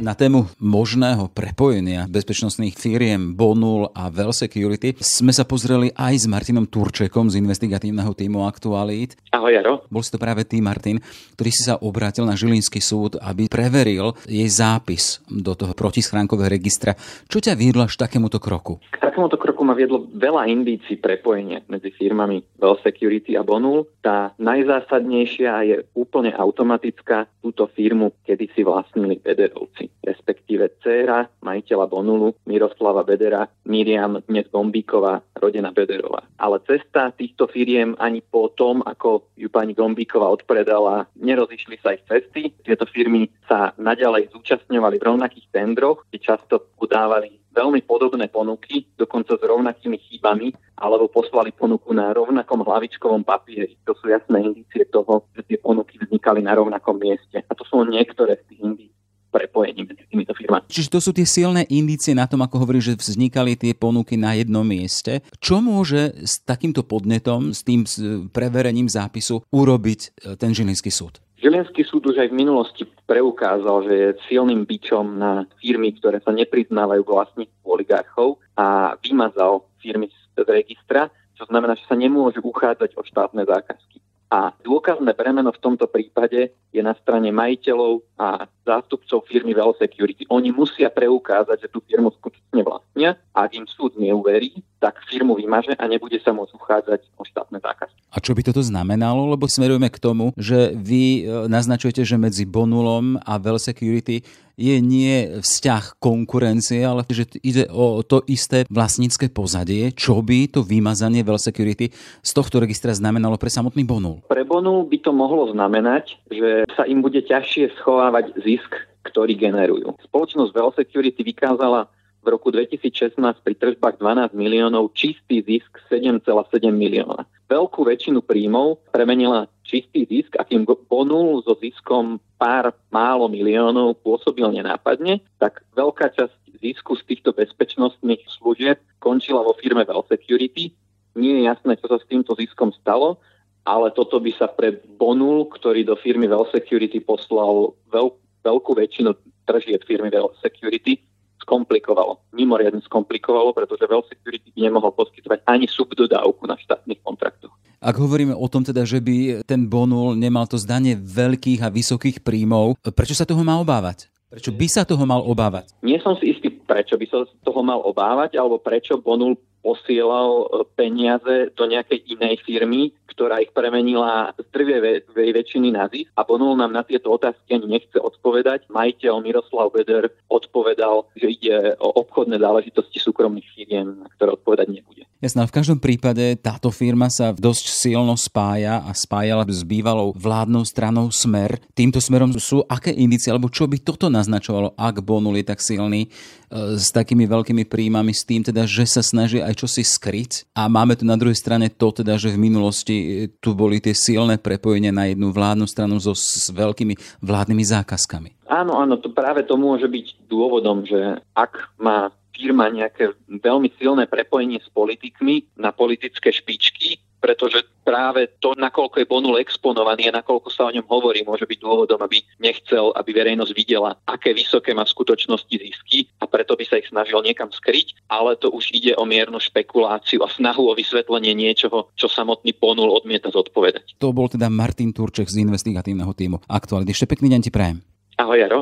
na 0.00 0.16
tému 0.16 0.48
možného 0.56 1.28
prepojenia 1.28 2.08
bezpečnostných 2.08 2.72
firiem 2.72 3.36
Bonul 3.36 3.92
a 3.92 4.08
Well 4.08 4.32
Security 4.32 4.96
sme 4.96 5.28
sa 5.28 5.44
pozreli 5.44 5.92
aj 5.92 6.24
s 6.24 6.26
Martinom 6.26 6.64
Turčekom 6.64 7.28
z 7.28 7.36
investigatívneho 7.36 8.16
týmu 8.16 8.48
Aktualít. 8.48 9.20
Ahoj, 9.36 9.52
Jaro. 9.52 9.74
Bol 9.92 10.00
si 10.00 10.10
to 10.10 10.18
práve 10.18 10.48
ty, 10.48 10.64
Martin, 10.64 11.04
ktorý 11.36 11.50
si 11.52 11.62
sa 11.68 11.76
obrátil 11.84 12.24
na 12.24 12.32
Žilinský 12.32 12.80
súd, 12.80 13.20
aby 13.20 13.46
preveril 13.52 14.16
jej 14.24 14.48
zápis 14.48 15.20
do 15.28 15.52
toho 15.52 15.76
protischránkového 15.76 16.48
registra. 16.48 16.96
Čo 17.28 17.44
ťa 17.44 17.52
viedlo 17.52 17.84
až 17.84 18.00
takémuto 18.00 18.40
kroku? 18.40 18.80
K 18.88 19.04
takémuto 19.04 19.36
kroku 19.36 19.68
ma 19.68 19.76
viedlo 19.76 20.08
veľa 20.08 20.48
indícií 20.48 20.96
prepojenia 20.96 21.60
medzi 21.68 21.92
firmami 21.92 22.40
Well 22.56 22.80
Security 22.80 23.36
a 23.36 23.44
Bonul. 23.44 23.84
Tá 24.00 24.32
najzásadnejšia 24.40 25.52
je 25.68 25.76
úplne 25.92 26.32
automatická. 26.32 27.28
Túto 27.44 27.68
firmu 27.76 28.16
kedy 28.24 28.48
si 28.56 28.64
vlastnili 28.64 29.20
Bederovci 29.20 29.89
respektíve 30.00 30.80
dcéra 30.80 31.28
majiteľa 31.44 31.86
Bonulu 31.86 32.34
Miroslava 32.48 33.04
Bedera, 33.04 33.46
Miriam 33.68 34.20
dnes 34.24 34.48
Gombíková, 34.48 35.20
rodená 35.36 35.70
Bederová. 35.70 36.24
Ale 36.40 36.62
cesta 36.64 37.12
týchto 37.12 37.46
firiem 37.50 37.94
ani 38.00 38.24
po 38.24 38.52
tom, 38.52 38.80
ako 38.86 39.30
ju 39.36 39.48
pani 39.52 39.76
Gombíková 39.76 40.28
odpredala, 40.32 41.06
nerozišli 41.20 41.76
sa 41.80 41.94
ich 41.94 42.04
cesty. 42.08 42.52
Tieto 42.64 42.88
firmy 42.88 43.28
sa 43.44 43.76
naďalej 43.76 44.32
zúčastňovali 44.32 44.96
v 44.96 45.06
rovnakých 45.06 45.46
tendroch, 45.52 46.08
kde 46.08 46.18
často 46.20 46.72
udávali 46.80 47.40
veľmi 47.50 47.82
podobné 47.82 48.30
ponuky, 48.30 48.86
dokonca 48.94 49.34
s 49.34 49.42
rovnakými 49.42 49.98
chybami, 49.98 50.54
alebo 50.78 51.10
poslali 51.10 51.50
ponuku 51.52 51.90
na 51.92 52.14
rovnakom 52.14 52.62
hlavičkovom 52.62 53.26
papieri. 53.26 53.76
To 53.84 53.92
sú 53.98 54.08
jasné 54.08 54.40
indície 54.46 54.86
toho, 54.88 55.26
že 55.34 55.44
tie 55.44 55.58
ponuky 55.58 55.98
vznikali 55.98 56.40
na 56.40 56.56
rovnakom 56.56 56.96
mieste. 56.96 57.42
A 57.44 57.52
to 57.52 57.66
sú 57.66 57.82
niektoré 57.84 58.38
z 58.40 58.44
tých 58.48 58.60
indícií. 58.62 58.99
Prepojení 59.30 59.86
medzi 59.86 60.04
týmito 60.10 60.34
firmami. 60.34 60.66
Čiže 60.66 60.92
to 60.92 61.00
sú 61.00 61.10
tie 61.14 61.24
silné 61.24 61.64
indície 61.70 62.12
na 62.12 62.26
tom, 62.26 62.42
ako 62.42 62.66
hovorí, 62.66 62.82
že 62.82 62.98
vznikali 62.98 63.54
tie 63.54 63.72
ponuky 63.72 64.18
na 64.18 64.34
jednom 64.34 64.66
mieste. 64.66 65.22
Čo 65.38 65.62
môže 65.62 66.12
s 66.20 66.42
takýmto 66.42 66.82
podnetom, 66.82 67.54
s 67.54 67.62
tým 67.62 67.86
preverením 68.34 68.90
zápisu 68.90 69.46
urobiť 69.54 70.00
e, 70.02 70.08
ten 70.34 70.50
Žilinský 70.50 70.90
súd? 70.90 71.22
Žilinský 71.40 71.88
súd 71.88 72.04
už 72.04 72.20
aj 72.20 72.28
v 72.28 72.36
minulosti 72.36 72.84
preukázal, 73.08 73.88
že 73.88 73.94
je 73.96 74.08
silným 74.28 74.68
bičom 74.68 75.16
na 75.16 75.48
firmy, 75.56 75.96
ktoré 75.96 76.20
sa 76.20 76.36
nepriznávajú 76.36 77.00
vlastníctvu 77.00 77.64
oligarchov 77.64 78.36
a 78.60 78.92
vymazal 79.00 79.64
firmy 79.80 80.12
z 80.12 80.44
registra, 80.44 81.08
čo 81.40 81.48
znamená, 81.48 81.80
že 81.80 81.88
sa 81.88 81.96
nemôžu 81.96 82.44
uchádzať 82.44 82.92
o 82.92 83.02
štátne 83.08 83.48
zákazky. 83.48 84.04
A 84.30 84.54
dôkazné 84.62 85.10
bremeno 85.16 85.50
v 85.50 85.58
tomto 85.58 85.90
prípade 85.90 86.54
je 86.70 86.82
na 86.84 86.94
strane 87.00 87.34
majiteľov 87.34 88.04
a 88.14 88.46
zástupcov 88.70 89.26
firmy 89.26 89.52
Well 89.58 89.74
Security. 89.74 90.30
Oni 90.30 90.54
musia 90.54 90.86
preukázať, 90.86 91.66
že 91.66 91.68
tú 91.68 91.82
firmu 91.82 92.14
skutočne 92.14 92.62
vlastnia 92.62 93.18
a 93.34 93.50
ak 93.50 93.58
im 93.58 93.66
súd 93.66 93.98
neuverí, 93.98 94.62
tak 94.78 95.02
firmu 95.10 95.36
vymaže 95.36 95.74
a 95.76 95.84
nebude 95.90 96.16
sa 96.22 96.30
môcť 96.30 96.54
uchádzať 96.56 97.00
o 97.18 97.22
štátne 97.26 97.58
zákazky. 97.60 97.98
A 98.10 98.18
čo 98.18 98.32
by 98.32 98.42
toto 98.46 98.64
znamenalo? 98.64 99.28
Lebo 99.28 99.44
smerujeme 99.46 99.92
k 99.92 100.02
tomu, 100.02 100.32
že 100.34 100.72
vy 100.72 101.22
e, 101.22 101.46
naznačujete, 101.46 102.02
že 102.02 102.16
medzi 102.16 102.48
Bonulom 102.48 103.20
a 103.22 103.36
Well 103.36 103.60
Security 103.60 104.24
je 104.60 104.76
nie 104.84 105.40
vzťah 105.40 105.96
konkurencie, 105.96 106.84
ale 106.84 107.08
že 107.08 107.24
ide 107.40 107.64
o 107.72 108.04
to 108.04 108.20
isté 108.28 108.68
vlastnícke 108.68 109.32
pozadie, 109.32 109.88
čo 109.96 110.20
by 110.20 110.52
to 110.52 110.60
vymazanie 110.60 111.24
Well 111.24 111.40
Security 111.40 111.88
z 112.20 112.30
tohto 112.36 112.60
registra 112.60 112.92
znamenalo 112.92 113.40
pre 113.40 113.48
samotný 113.48 113.88
Bonul? 113.88 114.20
Pre 114.28 114.44
Bonul 114.44 114.84
by 114.84 114.98
to 115.00 115.16
mohlo 115.16 115.48
znamenať, 115.48 116.20
že 116.28 116.68
sa 116.76 116.84
im 116.84 117.00
bude 117.00 117.24
ťažšie 117.24 117.80
schovávať 117.80 118.36
zisk, 118.44 118.59
ktorý 119.06 119.36
generujú. 119.38 119.96
Spoločnosť 120.10 120.50
Well 120.52 120.72
Security 120.76 121.22
vykázala 121.24 121.88
v 122.20 122.26
roku 122.28 122.52
2016 122.52 123.16
pri 123.16 123.54
tržbách 123.56 123.96
12 123.96 124.36
miliónov 124.36 124.92
čistý 124.92 125.40
zisk 125.40 125.80
7,7 125.88 126.68
milióna. 126.68 127.24
Veľkú 127.48 127.88
väčšinu 127.88 128.20
príjmov 128.20 128.84
premenila 128.92 129.48
čistý 129.64 130.04
zisk, 130.04 130.36
akým 130.36 130.68
ponul 130.86 131.40
so 131.42 131.56
ziskom 131.58 132.20
pár 132.36 132.76
málo 132.92 133.26
miliónov 133.32 133.98
pôsobil 134.04 134.46
nenápadne, 134.52 135.24
tak 135.40 135.64
veľká 135.72 136.12
časť 136.12 136.60
zisku 136.60 136.94
z 137.00 137.02
týchto 137.08 137.32
bezpečnostných 137.32 138.20
služieb 138.36 138.78
končila 139.00 139.40
vo 139.40 139.56
firme 139.56 139.82
Well 139.88 140.04
Security. 140.06 140.76
Nie 141.16 141.40
je 141.40 141.42
jasné, 141.48 141.80
čo 141.80 141.88
sa 141.88 141.96
s 141.96 142.06
týmto 142.06 142.36
ziskom 142.36 142.70
stalo, 142.76 143.18
ale 143.64 143.92
toto 143.96 144.20
by 144.20 144.32
sa 144.36 144.46
pre 144.48 144.76
Bonul, 145.00 145.48
ktorý 145.48 145.84
do 145.84 145.96
firmy 145.96 146.28
Well 146.28 146.48
Security 146.52 147.00
poslal 147.00 147.72
veľ, 147.88 148.12
veľkú 148.44 148.72
väčšinu 148.76 149.10
tržieb 149.44 149.82
firmy 149.84 150.08
Well 150.12 150.32
Security, 150.40 151.00
skomplikovalo. 151.40 152.20
Mimoriadne 152.36 152.84
skomplikovalo, 152.84 153.56
pretože 153.56 153.88
Well 153.88 154.04
Security 154.06 154.52
nemohol 154.54 154.92
poskytovať 154.94 155.42
ani 155.48 155.66
subdodávku 155.66 156.44
na 156.46 156.54
štátnych 156.60 157.00
kontraktoch. 157.00 157.50
Ak 157.80 157.96
hovoríme 157.96 158.36
o 158.36 158.46
tom 158.46 158.60
teda, 158.60 158.84
že 158.84 159.00
by 159.00 159.40
ten 159.48 159.64
bonul 159.64 160.12
nemal 160.12 160.44
to 160.44 160.60
zdanie 160.60 161.00
veľkých 161.00 161.64
a 161.64 161.72
vysokých 161.72 162.20
príjmov, 162.20 162.76
prečo 162.92 163.16
sa 163.16 163.24
toho 163.24 163.40
má 163.40 163.56
obávať? 163.56 164.12
Prečo 164.30 164.54
by 164.54 164.66
sa 164.70 164.86
toho 164.86 165.02
mal 165.02 165.26
obávať? 165.26 165.74
Nie 165.82 165.98
som 165.98 166.14
si 166.14 166.30
istý, 166.30 166.54
prečo 166.54 166.94
by 166.94 167.06
sa 167.10 167.26
toho 167.42 167.66
mal 167.66 167.82
obávať, 167.82 168.38
alebo 168.38 168.62
prečo 168.62 169.00
Bonul 169.00 169.34
posielal 169.60 170.44
e, 170.44 170.46
peniaze 170.76 171.52
do 171.54 171.64
nejakej 171.68 172.04
inej 172.16 172.40
firmy, 172.44 172.92
ktorá 173.10 173.42
ich 173.42 173.52
premenila 173.52 174.32
z 174.38 174.46
drvej 174.54 175.12
väčšiny 175.12 175.76
na 175.76 175.90
zisk 175.92 176.08
a 176.16 176.24
Bonul 176.24 176.56
nám 176.56 176.72
na 176.72 176.86
tieto 176.86 177.12
otázky 177.12 177.58
ani 177.58 177.80
nechce 177.80 177.98
odpovedať. 178.00 178.70
Majiteľ 178.72 179.20
Miroslav 179.20 179.74
Beder 179.76 180.08
odpovedal, 180.30 181.04
že 181.18 181.28
ide 181.28 181.76
o 181.82 181.92
obchodné 182.00 182.40
záležitosti 182.40 182.96
súkromných 182.96 183.48
firiem, 183.52 184.00
na 184.00 184.08
ktoré 184.16 184.38
odpovedať 184.38 184.68
nebude. 184.72 185.04
Jasná, 185.20 185.44
v 185.44 185.52
každom 185.52 185.76
prípade 185.76 186.32
táto 186.40 186.72
firma 186.72 187.12
sa 187.12 187.36
dosť 187.36 187.68
silno 187.68 188.16
spája 188.16 188.80
a 188.80 188.88
spájala 188.96 189.44
s 189.44 189.60
bývalou 189.68 190.16
vládnou 190.16 190.64
stranou 190.64 191.12
Smer. 191.12 191.60
Týmto 191.76 192.00
smerom 192.00 192.32
sú 192.40 192.64
aké 192.64 192.88
indície, 192.88 193.28
alebo 193.28 193.52
čo 193.52 193.68
by 193.68 193.84
toto 193.84 194.08
naznačovalo, 194.08 194.72
ak 194.80 195.04
Bonul 195.04 195.36
je 195.36 195.44
tak 195.44 195.60
silný 195.60 196.08
e, 196.08 196.78
s 196.80 196.88
takými 196.88 197.28
veľkými 197.28 197.68
príjmami, 197.68 198.16
s 198.16 198.24
tým 198.24 198.40
teda, 198.48 198.64
že 198.64 198.88
sa 198.88 199.04
snaží 199.04 199.44
aj 199.50 199.66
čosi 199.66 199.82
skryť. 199.82 200.54
A 200.54 200.70
máme 200.70 200.94
tu 200.94 201.02
na 201.02 201.18
druhej 201.18 201.34
strane 201.34 201.66
to 201.66 201.90
teda, 201.90 202.14
že 202.14 202.30
v 202.30 202.38
minulosti 202.38 202.96
e, 202.96 203.06
tu 203.42 203.58
boli 203.58 203.82
tie 203.82 203.92
silné 203.92 204.38
prepojenia 204.38 204.94
na 204.94 205.10
jednu 205.10 205.34
vládnu 205.34 205.66
stranu 205.66 205.98
so 205.98 206.14
s 206.14 206.48
veľkými 206.54 206.94
vládnymi 207.18 207.64
zákazkami. 207.66 208.30
Áno, 208.46 208.78
áno, 208.78 208.94
to 209.02 209.10
práve 209.10 209.42
to 209.42 209.58
môže 209.58 209.90
byť 209.90 210.30
dôvodom, 210.30 210.86
že 210.86 211.18
ak 211.34 211.74
má 211.82 212.14
firma 212.30 212.70
nejaké 212.72 213.12
veľmi 213.28 213.68
silné 213.76 214.08
prepojenie 214.08 214.62
s 214.62 214.68
politikmi 214.72 215.60
na 215.60 215.74
politické 215.74 216.32
špičky, 216.32 216.96
pretože 217.20 217.62
práve 217.84 218.26
to, 218.40 218.56
nakoľko 218.56 218.96
je 219.04 219.06
Bonul 219.06 219.36
exponovaný 219.38 220.08
a 220.08 220.16
nakoľko 220.20 220.48
sa 220.48 220.66
o 220.66 220.74
ňom 220.74 220.88
hovorí, 220.88 221.22
môže 221.22 221.44
byť 221.44 221.58
dôvodom, 221.60 222.00
aby 222.00 222.24
nechcel, 222.40 222.90
aby 222.96 223.12
verejnosť 223.12 223.52
videla, 223.52 223.94
aké 224.08 224.32
vysoké 224.32 224.72
má 224.72 224.88
v 224.88 224.94
skutočnosti 224.96 225.52
zisky 225.52 226.08
a 226.18 226.24
preto 226.24 226.56
by 226.56 226.64
sa 226.64 226.80
ich 226.80 226.88
snažil 226.88 227.20
niekam 227.20 227.52
skryť, 227.52 228.08
ale 228.08 228.34
to 228.40 228.48
už 228.50 228.72
ide 228.72 228.96
o 228.96 229.04
miernu 229.04 229.38
špekuláciu 229.38 230.24
a 230.24 230.28
snahu 230.32 230.72
o 230.72 230.74
vysvetlenie 230.74 231.36
niečoho, 231.36 231.92
čo 231.94 232.08
samotný 232.08 232.56
Bonul 232.56 232.90
odmieta 232.90 233.28
zodpovedať. 233.28 234.00
To 234.00 234.16
bol 234.16 234.26
teda 234.32 234.48
Martin 234.48 234.96
Turček 234.96 235.28
z 235.28 235.44
investigatívneho 235.44 236.10
týmu 236.16 236.40
Aktuality. 236.48 236.96
Ešte 236.96 237.10
pekný 237.10 237.36
deň 237.36 237.40
ti 237.44 237.50
prajem. 237.52 237.84
Ahoj, 238.16 238.36
Jaro. 238.40 238.60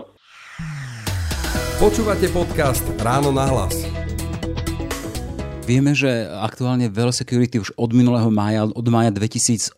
Počúvate 1.79 2.27
podcast 2.35 2.83
Ráno 2.99 3.31
na 3.31 3.47
hlas. 3.47 3.98
Vieme, 5.69 5.93
že 5.93 6.09
aktuálne 6.25 6.89
Well 6.89 7.13
Security 7.13 7.61
už 7.61 7.77
od 7.77 7.93
minulého 7.93 8.33
mája, 8.33 8.65
od 8.65 8.89
mája 8.89 9.13
2018 9.13 9.77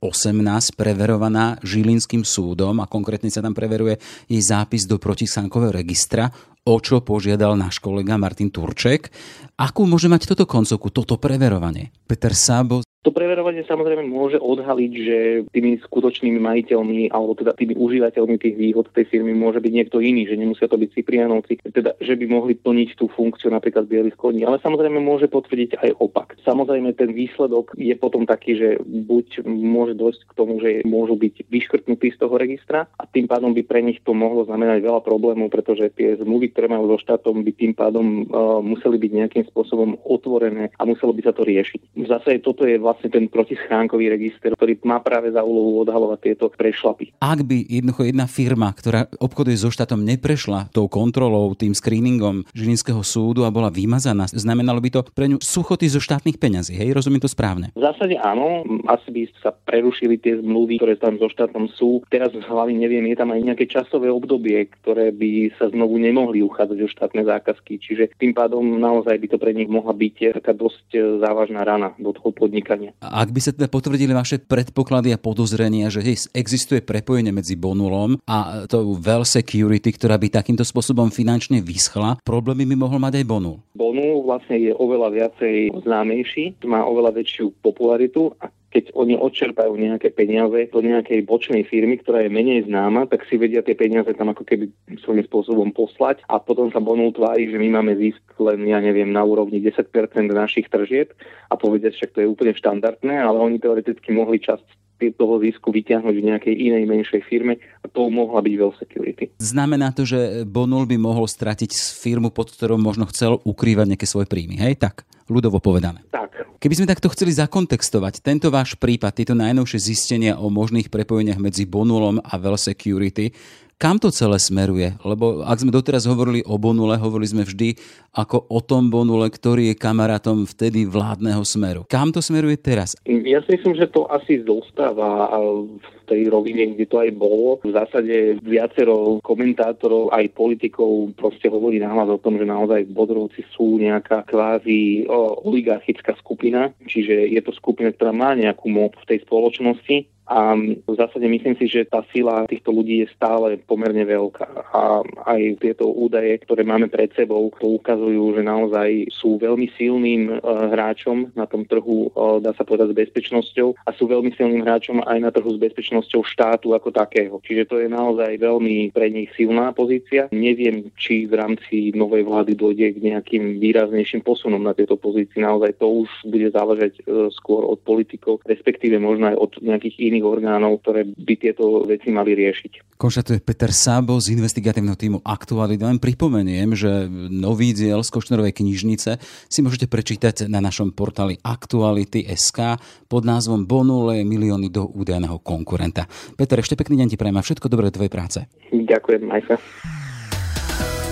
preverovaná 0.78 1.58
Žilinským 1.66 2.22
súdom 2.22 2.78
a 2.78 2.86
konkrétne 2.86 3.26
sa 3.26 3.42
tam 3.42 3.58
preveruje 3.58 3.98
jej 4.30 4.38
zápis 4.38 4.86
do 4.86 5.02
protisankového 5.02 5.74
registra, 5.74 6.30
o 6.62 6.78
čo 6.78 7.02
požiadal 7.02 7.58
náš 7.58 7.82
kolega 7.82 8.14
Martin 8.14 8.54
Turček. 8.54 9.10
Akú 9.58 9.82
môže 9.82 10.06
mať 10.06 10.30
toto 10.30 10.46
koncovku, 10.46 10.94
toto 10.94 11.18
preverovanie? 11.18 11.90
Peter 12.06 12.38
Sábo 12.38 12.86
to 13.00 13.16
preverovanie 13.16 13.64
samozrejme 13.64 14.04
môže 14.04 14.36
odhaliť, 14.36 14.92
že 14.92 15.16
tými 15.48 15.80
skutočnými 15.80 16.36
majiteľmi 16.36 17.08
alebo 17.08 17.32
teda 17.32 17.56
tými 17.56 17.72
užívateľmi 17.72 18.36
tých 18.36 18.56
výhod 18.60 18.92
tej 18.92 19.08
firmy 19.08 19.32
môže 19.32 19.64
byť 19.64 19.72
niekto 19.72 20.04
iný, 20.04 20.28
že 20.28 20.36
nemusia 20.36 20.68
to 20.68 20.76
byť 20.76 21.00
Cyprianovci, 21.00 21.64
teda 21.64 21.96
že 21.96 22.14
by 22.20 22.24
mohli 22.28 22.52
plniť 22.60 23.00
tú 23.00 23.08
funkciu 23.08 23.48
napríklad 23.48 23.88
bielých 23.88 24.20
koní. 24.20 24.44
Ale 24.44 24.60
samozrejme 24.60 25.00
môže 25.00 25.32
potvrdiť 25.32 25.80
aj 25.80 25.90
opak. 25.96 26.36
Samozrejme 26.44 26.92
ten 26.92 27.16
výsledok 27.16 27.72
je 27.80 27.96
potom 27.96 28.28
taký, 28.28 28.60
že 28.60 28.68
buď 28.84 29.48
môže 29.48 29.96
dôjsť 29.96 30.22
k 30.28 30.36
tomu, 30.36 30.60
že 30.60 30.84
môžu 30.84 31.16
byť 31.16 31.48
vyškrtnutí 31.48 32.12
z 32.12 32.20
toho 32.20 32.36
registra 32.36 32.84
a 33.00 33.08
tým 33.08 33.24
pádom 33.24 33.56
by 33.56 33.64
pre 33.64 33.80
nich 33.80 34.04
to 34.04 34.12
mohlo 34.12 34.44
znamenať 34.44 34.84
veľa 34.84 35.00
problémov, 35.00 35.48
pretože 35.48 35.88
tie 35.96 36.20
zmluvy, 36.20 36.52
ktoré 36.52 36.68
majú 36.68 36.92
so 36.92 36.98
štátom, 37.00 37.48
by 37.48 37.52
tým 37.56 37.72
pádom 37.72 38.28
uh, 38.28 38.60
museli 38.60 39.00
byť 39.00 39.12
nejakým 39.24 39.44
spôsobom 39.48 39.96
otvorené 40.04 40.68
a 40.76 40.82
muselo 40.84 41.16
by 41.16 41.24
sa 41.24 41.32
to 41.32 41.48
riešiť. 41.48 41.96
Zase 42.04 42.44
toto 42.44 42.68
je 42.68 42.76
vlastne 42.90 43.06
ten 43.06 43.30
protischránkový 43.30 44.10
register, 44.10 44.58
ktorý 44.58 44.82
má 44.82 44.98
práve 44.98 45.30
za 45.30 45.46
úlohu 45.46 45.86
odhalovať 45.86 46.18
tieto 46.18 46.50
prešlapy. 46.50 47.14
Ak 47.22 47.46
by 47.46 47.62
jednoducho 47.70 48.10
jedna 48.10 48.26
firma, 48.26 48.74
ktorá 48.74 49.06
obchoduje 49.22 49.54
so 49.54 49.70
štátom, 49.70 50.02
neprešla 50.02 50.74
tou 50.74 50.90
kontrolou, 50.90 51.54
tým 51.54 51.70
screeningom 51.70 52.42
Žilinského 52.50 53.06
súdu 53.06 53.46
a 53.46 53.54
bola 53.54 53.70
vymazaná, 53.70 54.26
znamenalo 54.26 54.82
by 54.82 54.90
to 54.90 55.00
pre 55.14 55.30
ňu 55.30 55.38
suchoty 55.38 55.86
zo 55.86 56.02
štátnych 56.02 56.42
peňazí. 56.42 56.74
Hej, 56.74 56.96
rozumiem 56.96 57.22
to 57.22 57.30
správne? 57.30 57.70
V 57.76 57.84
zásade 57.84 58.18
áno, 58.18 58.66
asi 58.90 59.08
by 59.12 59.22
sa 59.38 59.54
prerušili 59.54 60.16
tie 60.18 60.40
zmluvy, 60.40 60.80
ktoré 60.80 60.96
tam 60.96 61.20
so 61.20 61.30
štátom 61.30 61.70
sú. 61.76 62.02
Teraz 62.08 62.32
z 62.32 62.42
hlavy 62.42 62.74
neviem, 62.74 63.06
je 63.12 63.16
tam 63.20 63.30
aj 63.30 63.40
nejaké 63.44 63.70
časové 63.70 64.08
obdobie, 64.08 64.66
ktoré 64.80 65.12
by 65.12 65.54
sa 65.60 65.68
znovu 65.68 66.00
nemohli 66.00 66.40
uchádzať 66.40 66.78
o 66.80 66.88
štátne 66.88 67.22
zákazky. 67.28 67.76
Čiže 67.78 68.16
tým 68.16 68.32
pádom 68.32 68.64
naozaj 68.80 69.14
by 69.20 69.26
to 69.30 69.38
pre 69.38 69.52
nich 69.52 69.68
mohla 69.68 69.92
byť 69.92 70.40
taká 70.40 70.56
dosť 70.56 71.20
závažná 71.20 71.60
rana 71.62 71.92
do 72.00 72.16
toho 72.16 72.32
podnikania. 72.32 72.79
A 72.88 73.06
ak 73.20 73.28
by 73.34 73.40
sa 73.44 73.52
teda 73.52 73.68
potvrdili 73.68 74.16
vaše 74.16 74.40
predpoklady 74.40 75.12
a 75.12 75.20
podozrenia, 75.20 75.92
že 75.92 76.00
hej, 76.00 76.32
existuje 76.32 76.80
prepojenie 76.80 77.34
medzi 77.34 77.58
Bonulom 77.58 78.16
a 78.24 78.64
tou 78.64 78.96
Well 78.96 79.28
Security, 79.28 79.92
ktorá 79.92 80.16
by 80.16 80.32
takýmto 80.32 80.64
spôsobom 80.64 81.12
finančne 81.12 81.60
vyschla, 81.60 82.16
problémy 82.24 82.64
by 82.64 82.76
mohol 82.78 82.98
mať 83.02 83.20
aj 83.20 83.24
Bonul. 83.26 83.56
Bonul 83.76 84.24
vlastne 84.24 84.56
je 84.56 84.72
oveľa 84.72 85.08
viacej 85.12 85.74
známejší, 85.84 86.62
má 86.64 86.86
oveľa 86.86 87.20
väčšiu 87.20 87.52
popularitu 87.60 88.32
a 88.38 88.48
keď 88.70 88.94
oni 88.94 89.18
odčerpajú 89.18 89.74
nejaké 89.74 90.14
peniaze 90.14 90.70
do 90.70 90.78
nejakej 90.78 91.26
bočnej 91.26 91.66
firmy, 91.66 91.98
ktorá 91.98 92.22
je 92.22 92.30
menej 92.30 92.70
známa, 92.70 93.10
tak 93.10 93.26
si 93.26 93.34
vedia 93.34 93.66
tie 93.66 93.74
peniaze 93.74 94.14
tam 94.14 94.30
ako 94.30 94.46
keby 94.46 94.70
svojím 95.02 95.26
spôsobom 95.26 95.68
poslať 95.74 96.22
a 96.30 96.38
potom 96.38 96.70
sa 96.70 96.78
Bonul 96.78 97.10
tvári, 97.10 97.50
že 97.50 97.58
my 97.58 97.82
máme 97.82 97.98
zisk 97.98 98.22
len, 98.38 98.62
ja 98.70 98.78
neviem, 98.78 99.10
na 99.10 99.26
úrovni 99.26 99.58
10% 99.58 99.90
našich 100.30 100.70
tržieb 100.70 101.10
a 101.50 101.58
povedia, 101.58 101.90
však 101.90 102.14
to 102.14 102.22
je 102.22 102.30
úplne 102.30 102.54
štandardné, 102.54 103.18
ale 103.18 103.42
oni 103.42 103.58
teoreticky 103.58 104.14
mohli 104.14 104.38
časť 104.38 104.89
toho 105.16 105.40
zisku 105.40 105.72
vyťahnuť 105.72 106.14
v 106.14 106.26
nejakej 106.28 106.54
inej 106.54 106.84
menšej 106.84 107.24
firme 107.24 107.56
a 107.80 107.86
to 107.88 108.12
mohla 108.12 108.44
byť 108.44 108.54
Well 108.60 108.76
Security. 108.76 109.32
Znamená 109.40 109.96
to, 109.96 110.04
že 110.04 110.44
Bonul 110.44 110.84
by 110.84 111.00
mohol 111.00 111.24
stratiť 111.24 111.72
firmu, 111.72 112.28
pod 112.28 112.52
ktorou 112.52 112.76
možno 112.76 113.08
chcel 113.08 113.40
ukrývať 113.48 113.96
nejaké 113.96 114.04
svoje 114.04 114.28
príjmy, 114.28 114.60
hej? 114.60 114.76
Tak, 114.76 115.08
ľudovo 115.32 115.56
povedané. 115.64 116.04
Tak. 116.12 116.60
Keby 116.60 116.76
sme 116.76 116.90
takto 116.92 117.08
chceli 117.08 117.32
zakontextovať 117.32 118.20
tento 118.20 118.52
váš 118.52 118.76
prípad, 118.76 119.16
tieto 119.16 119.32
najnovšie 119.32 119.80
zistenia 119.80 120.36
o 120.36 120.52
možných 120.52 120.92
prepojeniach 120.92 121.40
medzi 121.40 121.64
Bonulom 121.64 122.20
a 122.20 122.36
Well 122.36 122.60
Security, 122.60 123.32
kam 123.80 123.96
to 123.96 124.12
celé 124.12 124.36
smeruje? 124.36 124.92
Lebo 125.00 125.40
ak 125.40 125.64
sme 125.64 125.72
doteraz 125.72 126.04
hovorili 126.04 126.44
o 126.44 126.60
Bonule, 126.60 127.00
hovorili 127.00 127.32
sme 127.32 127.48
vždy 127.48 127.80
ako 128.12 128.44
o 128.52 128.60
tom 128.60 128.92
Bonule, 128.92 129.32
ktorý 129.32 129.72
je 129.72 129.80
kamarátom 129.80 130.44
vtedy 130.44 130.84
vládneho 130.84 131.40
smeru. 131.48 131.88
Kam 131.88 132.12
to 132.12 132.20
smeruje 132.20 132.60
teraz? 132.60 132.92
Ja 133.08 133.40
si 133.40 133.56
myslím, 133.56 133.80
že 133.80 133.88
to 133.88 134.04
asi 134.12 134.44
zostáva 134.44 135.32
v 135.80 135.88
tej 136.04 136.28
rovine, 136.28 136.76
kde 136.76 136.84
to 136.84 137.00
aj 137.00 137.10
bolo. 137.16 137.56
V 137.64 137.72
zásade 137.72 138.36
viacero 138.44 139.24
komentátorov, 139.24 140.12
aj 140.12 140.28
politikov 140.36 141.16
proste 141.16 141.48
hovorí 141.48 141.80
nahlas 141.80 142.12
o 142.12 142.20
tom, 142.20 142.36
že 142.36 142.44
naozaj 142.44 142.84
Bodrovci 142.92 143.46
sú 143.56 143.80
nejaká 143.80 144.28
kvázi 144.28 145.08
oligarchická 145.46 146.12
skupina, 146.20 146.74
čiže 146.84 147.32
je 147.32 147.40
to 147.40 147.54
skupina, 147.56 147.94
ktorá 147.94 148.12
má 148.12 148.36
nejakú 148.36 148.68
moc 148.68 148.92
v 149.00 149.16
tej 149.16 149.18
spoločnosti 149.24 150.19
a 150.30 150.54
v 150.86 150.94
zásade 150.94 151.26
myslím 151.26 151.58
si, 151.58 151.66
že 151.66 151.82
tá 151.90 152.06
sila 152.14 152.46
týchto 152.46 152.70
ľudí 152.70 153.02
je 153.02 153.10
stále 153.10 153.58
pomerne 153.66 154.06
veľká. 154.06 154.46
A 154.70 155.02
aj 155.26 155.58
tieto 155.58 155.90
údaje, 155.90 156.38
ktoré 156.46 156.62
máme 156.62 156.86
pred 156.86 157.10
sebou, 157.18 157.50
to 157.58 157.82
ukazujú, 157.82 158.38
že 158.38 158.46
naozaj 158.46 159.10
sú 159.10 159.42
veľmi 159.42 159.66
silným 159.74 160.30
e, 160.30 160.34
hráčom 160.70 161.34
na 161.34 161.50
tom 161.50 161.66
trhu, 161.66 162.14
e, 162.14 162.38
dá 162.46 162.54
sa 162.54 162.62
povedať, 162.62 162.94
s 162.94 162.98
bezpečnosťou 163.02 163.74
a 163.82 163.90
sú 163.90 164.06
veľmi 164.06 164.30
silným 164.38 164.62
hráčom 164.62 165.02
aj 165.02 165.18
na 165.18 165.34
trhu 165.34 165.50
s 165.50 165.58
bezpečnosťou 165.58 166.22
štátu 166.22 166.78
ako 166.78 166.94
takého. 166.94 167.42
Čiže 167.42 167.66
to 167.66 167.76
je 167.82 167.90
naozaj 167.90 168.38
veľmi 168.38 168.94
pre 168.94 169.10
nich 169.10 169.34
silná 169.34 169.74
pozícia. 169.74 170.30
Neviem, 170.30 170.94
či 170.94 171.26
v 171.26 171.42
rámci 171.42 171.90
novej 171.98 172.22
vlády 172.22 172.54
dojde 172.54 172.94
k 172.94 173.02
nejakým 173.02 173.58
výraznejším 173.58 174.22
posunom 174.22 174.62
na 174.62 174.78
tieto 174.78 174.94
pozície. 174.94 175.42
Naozaj 175.42 175.74
to 175.82 176.06
už 176.06 176.10
bude 176.30 176.54
záležať 176.54 177.02
e, 177.02 177.34
skôr 177.34 177.66
od 177.66 177.82
politikov, 177.82 178.46
respektíve 178.46 178.94
možno 179.02 179.34
aj 179.34 179.36
od 179.36 179.52
nejakých 179.58 179.98
iných 179.98 180.19
štátnych 180.20 180.26
orgánov, 180.28 180.84
ktoré 180.84 181.08
by 181.08 181.34
tieto 181.40 181.88
veci 181.88 182.12
mali 182.12 182.36
riešiť. 182.36 183.00
Konštatuje 183.00 183.40
Peter 183.40 183.72
Sábo 183.72 184.20
z 184.20 184.36
investigatívneho 184.36 184.92
týmu 184.92 185.24
Aktuality. 185.24 185.80
Len 185.80 185.96
pripomeniem, 185.96 186.76
že 186.76 187.08
nový 187.32 187.72
diel 187.72 188.04
z 188.04 188.12
Košnerovej 188.12 188.52
knižnice 188.60 189.16
si 189.48 189.58
môžete 189.64 189.88
prečítať 189.88 190.52
na 190.52 190.60
našom 190.60 190.92
portáli 190.92 191.40
Aktuality.sk 191.40 192.76
pod 193.08 193.22
názvom 193.24 193.64
Bonule 193.64 194.20
milióny 194.20 194.68
do 194.68 194.84
údajného 194.84 195.40
konkurenta. 195.40 196.04
Peter, 196.36 196.60
ešte 196.60 196.76
pekný 196.76 197.00
deň 197.00 197.08
ti 197.08 197.16
prajem 197.16 197.40
a 197.40 197.44
všetko 197.44 197.72
dobré 197.72 197.88
do 197.88 197.96
tvojej 197.96 198.12
práce. 198.12 198.44
Ďakujem, 198.68 199.24
Majka. 199.24 199.56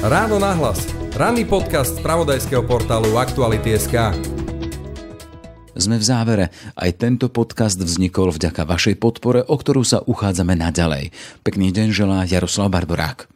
Ráno 0.05 0.37
nahlas. 0.38 0.85
Ranný 1.16 1.49
podcast 1.49 1.99
z 1.99 2.05
pravodajského 2.05 2.62
portálu 2.62 3.16
Aktuality.sk. 3.18 4.47
Sme 5.79 5.95
v 5.95 6.03
závere. 6.03 6.45
Aj 6.75 6.91
tento 6.91 7.31
podcast 7.31 7.79
vznikol 7.79 8.35
vďaka 8.35 8.67
vašej 8.67 8.99
podpore, 8.99 9.47
o 9.47 9.55
ktorú 9.55 9.87
sa 9.87 10.03
uchádzame 10.03 10.59
naďalej. 10.59 11.14
Pekný 11.47 11.71
deň 11.71 11.95
želá 11.95 12.27
Jaroslav 12.27 12.75
Barborák. 12.75 13.31